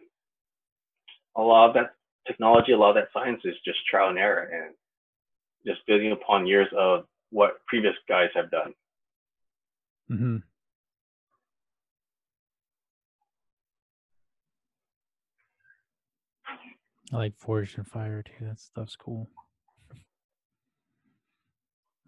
[1.35, 1.95] a lot of that
[2.25, 4.73] technology, a lot of that science is just trial and error and
[5.67, 8.73] just building upon years of what previous guys have done.
[10.07, 10.37] hmm
[17.15, 18.33] I like Forged in Fire too.
[18.45, 19.29] That stuff's cool.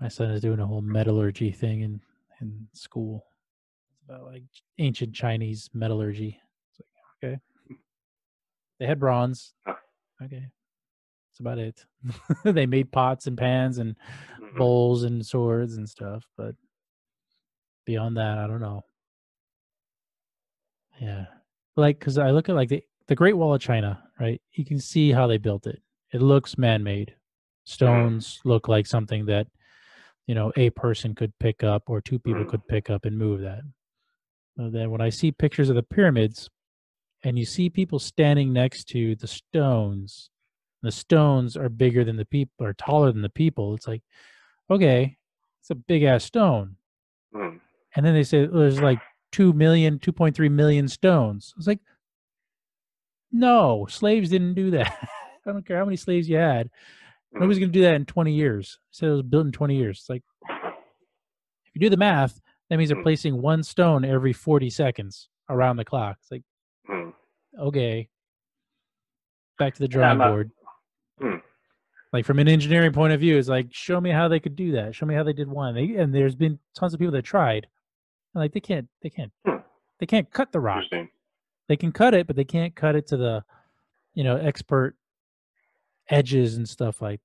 [0.01, 2.01] My son is doing a whole metallurgy thing in
[2.41, 3.23] in school.
[3.93, 4.43] It's about like
[4.79, 6.37] ancient Chinese metallurgy.
[6.71, 6.81] It's
[7.23, 7.39] like okay,
[8.79, 9.53] they had bronze.
[10.21, 10.45] Okay,
[11.31, 11.85] that's about it.
[12.43, 13.95] they made pots and pans and
[14.41, 14.57] Mhm.
[14.57, 16.53] bowls and swords and stuff, but
[17.85, 18.83] beyond that, I don't know.
[20.99, 21.27] Yeah,
[21.77, 24.41] like because I look at like the the Great Wall of China, right?
[24.53, 25.81] You can see how they built it.
[26.13, 27.15] It looks man-made.
[27.65, 29.47] Stones look like something that
[30.25, 32.49] you know a person could pick up or two people Mhm.
[32.49, 33.61] could pick up and move that.
[34.55, 36.49] But then when I see pictures of the pyramids,
[37.23, 40.29] and you see people standing next to the stones,
[40.81, 43.73] the stones are bigger than the people, or taller than the people.
[43.73, 44.03] It's like,
[44.69, 45.17] okay,
[45.59, 46.77] it's a big ass stone.
[47.33, 47.59] Mhm.
[47.95, 49.01] And then they say "Oh, there's like
[49.31, 51.53] 2 million, 2.3 million stones.
[51.57, 51.79] It's like,
[53.31, 54.87] no, slaves didn't do that.
[55.45, 56.69] I don't care how many slaves you had.
[57.33, 58.79] Nobody's going to do that in 20 years.
[58.91, 59.99] Said it was built in 20 years.
[59.99, 63.03] It's like, if you do the math, that means they're Mm.
[63.03, 66.17] placing one stone every 40 seconds around the clock.
[66.21, 66.43] It's like,
[66.89, 67.13] Mhm.
[67.59, 68.09] okay,
[69.59, 70.51] back to the drawing not- board.
[71.19, 71.35] Hmm.
[72.13, 74.71] Like from an engineering point of view, it's like show me how they could do
[74.73, 74.95] that.
[74.95, 75.75] Show me how they did one.
[75.75, 77.67] They, and there's been tons of people that tried.
[78.33, 79.57] And like they can't, they can't, Hmm.
[79.99, 80.83] they can't cut the rock.
[80.83, 81.09] Interesting.
[81.67, 83.43] They can cut it, but they can't cut it to the,
[84.13, 84.95] you know, expert
[86.09, 87.19] edges and stuff like,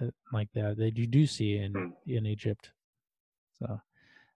[0.00, 1.90] uh, like that that you do see in Hmm.
[2.06, 2.70] in Egypt.
[3.58, 3.80] So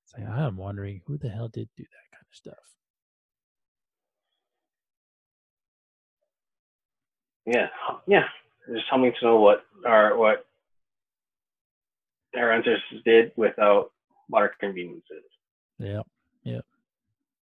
[0.03, 2.55] it's like I'm wondering who the hell did do that kind of stuff.
[7.47, 7.69] Yeah.
[8.07, 8.29] Yeah.
[8.69, 10.47] Just me to know what our what
[12.37, 13.93] our ancestors did without
[14.29, 15.25] modern conveniences.
[15.79, 16.07] Yep,
[16.45, 16.65] yep.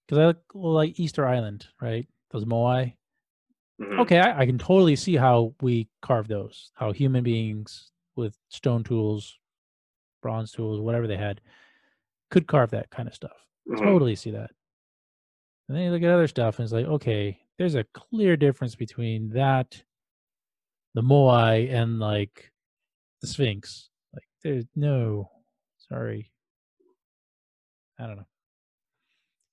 [0.08, 2.08] Because I look like Easter Island, right?
[2.32, 2.96] Those moai.
[3.82, 4.00] Mhm.
[4.00, 6.72] Okay, I, I can totally see how we carve those.
[6.76, 9.38] How human beings with stone tools,
[10.22, 11.42] bronze tools, whatever they had,
[12.32, 13.46] could carve that kind of stuff.
[13.70, 13.80] Mhm.
[13.80, 14.52] Totally see that.
[15.68, 18.76] And then you look at other stuff, and it's like, okay, there's a clear difference
[18.76, 19.84] between that,
[20.94, 22.52] the moai, and like
[23.22, 23.90] the Sphinx.
[24.14, 25.30] Like, there's no,
[25.78, 26.32] sorry,
[28.00, 28.28] I don't know.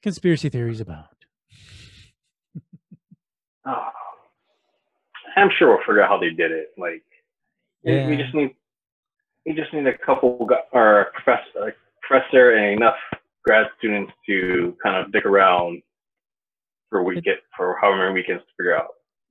[0.05, 1.07] Conspiracy theories abound.
[2.57, 2.61] Oh.
[3.67, 3.93] Ah,
[5.37, 6.69] I'm sure we'll figure out how they did it.
[6.77, 7.03] Like
[7.83, 8.55] we- we just need
[9.47, 11.73] we just need a couple or a professor, a
[12.07, 12.95] professor and enough
[13.45, 15.83] grad students to kind of dig around
[16.91, 17.25] for a week
[17.57, 18.89] for however many weekends to figure out.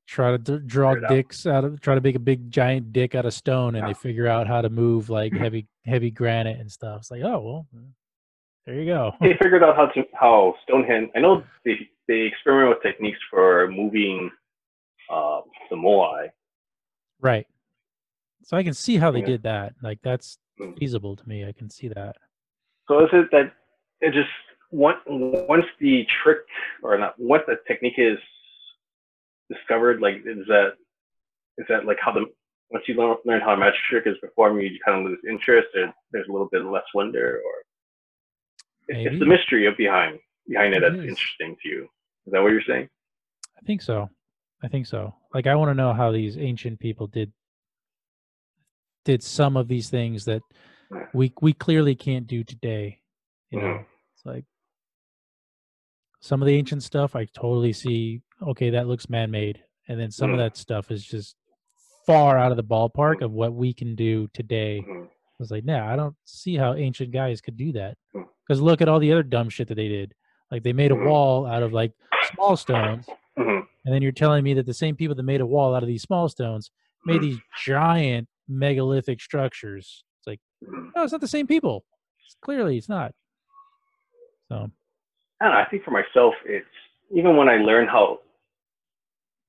[0.08, 1.10] try to d- draw Figure out.
[1.12, 3.94] dicks out of try to make a big giant dick out of stone and they
[3.94, 7.68] figure out how to move like heavy heavy granite and stuff it's like oh well
[8.66, 11.10] there you go They figured out how to how Stonehenge.
[11.16, 11.76] I know they
[12.08, 14.30] they experiment with techniques for moving
[15.12, 16.30] uh, the moai.
[17.22, 17.48] right
[18.44, 19.26] so i can see how they Yeah.
[19.26, 20.78] did that like that's Mm.
[20.78, 22.16] feasible to me i can see that
[22.88, 23.54] So is it that
[24.02, 24.30] it just
[24.70, 26.42] once once the trick
[26.84, 28.20] or not once the technique is
[29.50, 30.74] discovered, like is that
[31.58, 32.26] is that like how the
[32.70, 35.70] once you learn, learn how a magic trick is performed, you kind of lose interest,
[35.74, 37.54] and there's a little bit less wonder, or
[38.88, 41.10] it's, it's the mystery of behind behind it It that's is.
[41.10, 41.84] interesting to you.
[42.26, 42.90] Is that what you're saying?
[43.58, 44.10] i think so
[44.64, 47.32] i think so like i want to know how these ancient people did
[49.06, 50.42] did some of these things that
[51.14, 53.00] we we clearly can't do today
[53.52, 53.86] you know Mhm.
[54.16, 54.46] It's like
[56.22, 59.62] some of the ancient stuff I totally see, okay, that looks man made.
[59.90, 60.40] And then some of Mhm.
[60.40, 61.36] that stuff is just
[62.06, 64.82] far out of the ballpark of what we can do today.
[64.88, 65.08] Mhm.
[65.08, 65.10] I
[65.40, 67.98] was like, nah, I don't see how ancient guys could do that.
[68.54, 70.14] Because look at all the other dumb shit that they did.
[70.52, 71.10] Like they made a Mhm.
[71.10, 71.92] wall out of like
[72.36, 73.10] small stones.
[73.36, 73.68] Mhm.
[73.84, 75.88] And then you're telling me that the same people that made a wall out of
[75.88, 76.70] these small stones
[77.04, 77.22] made Mhm.
[77.22, 80.04] these giant megalithic structures.
[80.20, 80.92] It's like, Mhm.
[80.96, 81.84] no, it's not the same people.
[82.24, 83.16] It's, clearly, it's not.
[84.50, 84.70] So,
[85.40, 85.60] I don't know.
[85.60, 86.70] I think for myself, it's
[87.10, 88.20] even when I learn how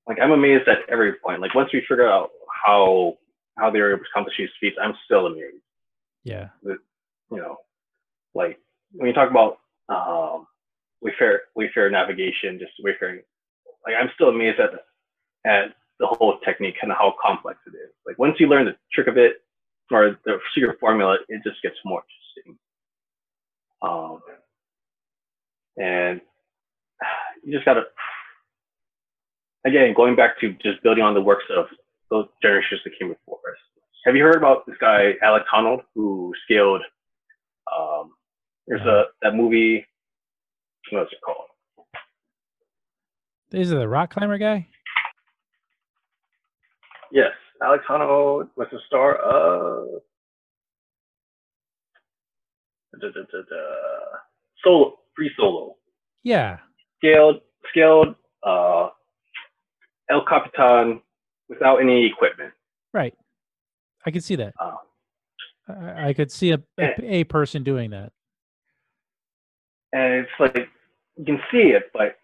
[0.07, 1.43] like I'm amazed at every point.
[1.43, 2.31] Like once we figure out
[2.65, 3.19] how
[3.59, 5.63] how they were able to accomplish these feats, I'm still amazed.
[6.23, 6.49] Yeah.
[6.63, 6.79] You
[7.31, 7.59] know,
[8.35, 8.59] like
[8.95, 10.47] when you talk about um,
[11.05, 13.23] Wayfair Wayfair navigation, just Wayfaring,
[13.85, 17.93] like I'm still amazed at the, at the whole technique and how complex it is.
[18.07, 19.43] Like once you learn the trick of it
[19.91, 22.03] or the secret formula, it just gets more
[22.37, 22.59] interesting.
[23.83, 24.21] Um,
[25.77, 26.21] and
[27.45, 27.83] you just gotta
[29.67, 31.67] again going back to just building on the works of
[32.11, 33.59] those generations that came before us.
[34.07, 36.83] Have you heard about this guy Alex Honnold who scaled?
[37.75, 38.13] Um,
[38.67, 39.87] there's a that movie.
[40.91, 41.49] What's it called?
[43.53, 44.67] Is it the rock climber guy?
[47.13, 50.03] Yes, Alex Honnold was the star of
[53.01, 53.57] da, da, da,
[54.63, 55.77] Solo, Free Solo.
[56.23, 56.59] Yeah.
[56.99, 57.41] Scaled,
[57.71, 58.89] scaled uh,
[60.11, 61.01] El Capitan
[61.49, 62.53] without any equipment.
[62.93, 63.15] Right.
[64.07, 64.55] I could see that.
[64.59, 64.75] Uh,
[65.69, 68.13] I, I could see a, a a person doing that.
[69.95, 70.69] And it's like
[71.17, 72.19] you can see it, but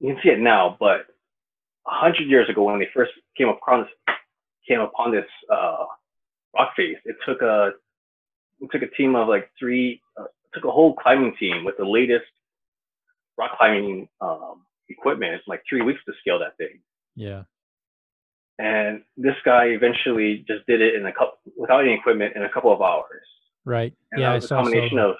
[0.00, 0.76] you can see it now.
[0.80, 1.06] But
[1.86, 4.16] a hundred years ago, when they first came upon this,
[4.66, 5.84] came upon this uh,
[6.56, 7.72] rock face, it took a
[8.60, 11.76] it took a team of like three, uh, it took a whole climbing team with
[11.76, 12.24] the latest
[13.36, 15.34] rock climbing um, equipment.
[15.34, 16.80] It's like three weeks to scale that thing.
[17.14, 17.42] Yeah.
[18.58, 22.48] And this guy eventually just did it in a couple without any equipment in a
[22.48, 23.26] couple of hours.
[23.66, 23.92] Right.
[24.12, 24.30] And yeah.
[24.30, 25.10] that was a saw combination Solo.
[25.10, 25.16] of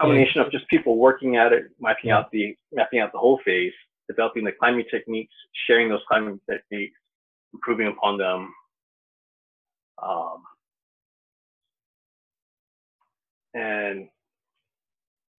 [0.00, 3.72] combination of just people working at it, mapping out the mapping out the whole phase,
[4.08, 5.34] developing the climbing techniques,
[5.66, 6.96] sharing those climbing techniques,
[7.52, 8.52] improving upon them.
[10.02, 10.42] Um,
[13.54, 14.08] and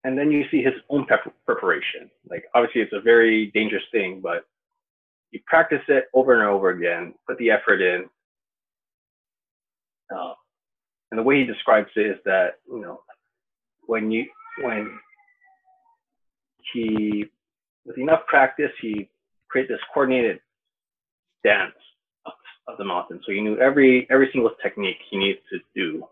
[0.04, 2.10] and then you see his own prep- preparation.
[2.28, 4.44] Like obviously, it's a very dangerous thing, but
[5.30, 8.04] you practice it over and over again, put the effort in.
[10.14, 10.34] Uh,
[11.10, 13.00] and the way he describes it is that you know
[13.86, 14.26] when you
[14.60, 14.98] when
[16.72, 17.24] he
[17.84, 19.08] with enough practice he
[19.48, 20.40] created this coordinated
[21.44, 21.74] dance
[22.26, 22.32] of,
[22.68, 26.04] of the mountain so he knew every every single technique he needed to do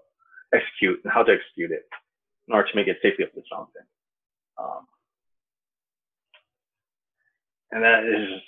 [0.55, 1.87] execute and how to execute it
[2.49, 3.83] in order to make it safely up this mountain
[4.59, 4.87] um,
[7.71, 8.41] and that is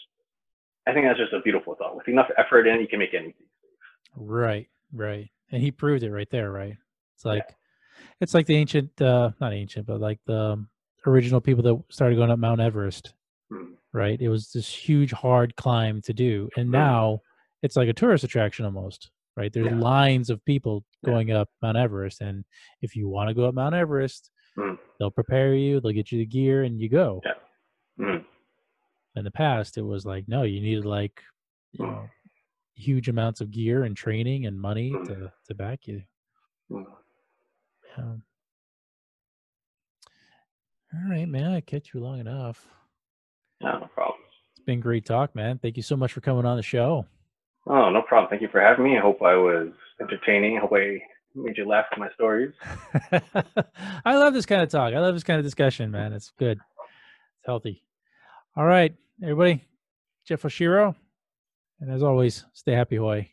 [0.88, 3.46] i think that's just a beautiful thought with enough effort in you can make anything
[4.16, 4.68] Right.
[4.92, 5.30] Right.
[5.50, 6.50] And he proved it right there.
[6.50, 6.76] Right.
[7.14, 7.44] It's like,
[8.20, 10.68] it's like the ancient, uh, not ancient, but like the um,
[11.06, 13.14] original people that started going up Mount Everest.
[13.50, 13.72] Hmm.
[13.92, 14.20] Right.
[14.20, 16.72] It was this huge, hard climb to do, and Mhm.
[16.72, 17.20] now
[17.62, 19.10] it's like a tourist attraction almost.
[19.36, 19.52] Right.
[19.52, 19.78] There's Yeah.
[19.78, 21.10] lines of people Yeah.
[21.10, 22.44] going up Mount Everest, and
[22.82, 24.74] if you want to go up Mount Everest, Hmm.
[24.98, 25.80] they'll prepare you.
[25.80, 27.20] They'll get you the gear, and you go.
[27.24, 27.34] Yeah.
[28.00, 28.24] Mm.
[29.16, 31.22] in the past it was like no you needed like
[31.72, 31.92] you Mm.
[31.92, 32.08] know
[32.74, 35.04] huge amounts of gear and training and money Mm.
[35.06, 36.02] to to back you
[37.98, 38.20] All
[41.10, 42.66] right man i kept you long enough
[43.62, 44.18] No, no problem.
[44.54, 47.06] it's been great talk man thank you so much for coming on the show
[47.64, 48.28] Oh, no problem.
[48.28, 48.98] Thank you for having me.
[48.98, 49.68] I hope I was
[50.00, 50.56] entertaining.
[50.56, 50.98] I hope I
[51.36, 52.52] made you laugh with my stories.
[54.04, 56.58] i love this kind of talk i love this kind of discussion man it's good
[56.58, 57.84] it's healthy
[58.56, 59.64] all right everybody
[60.26, 60.94] jeff oshiro
[61.80, 63.30] and as always stay happy hoy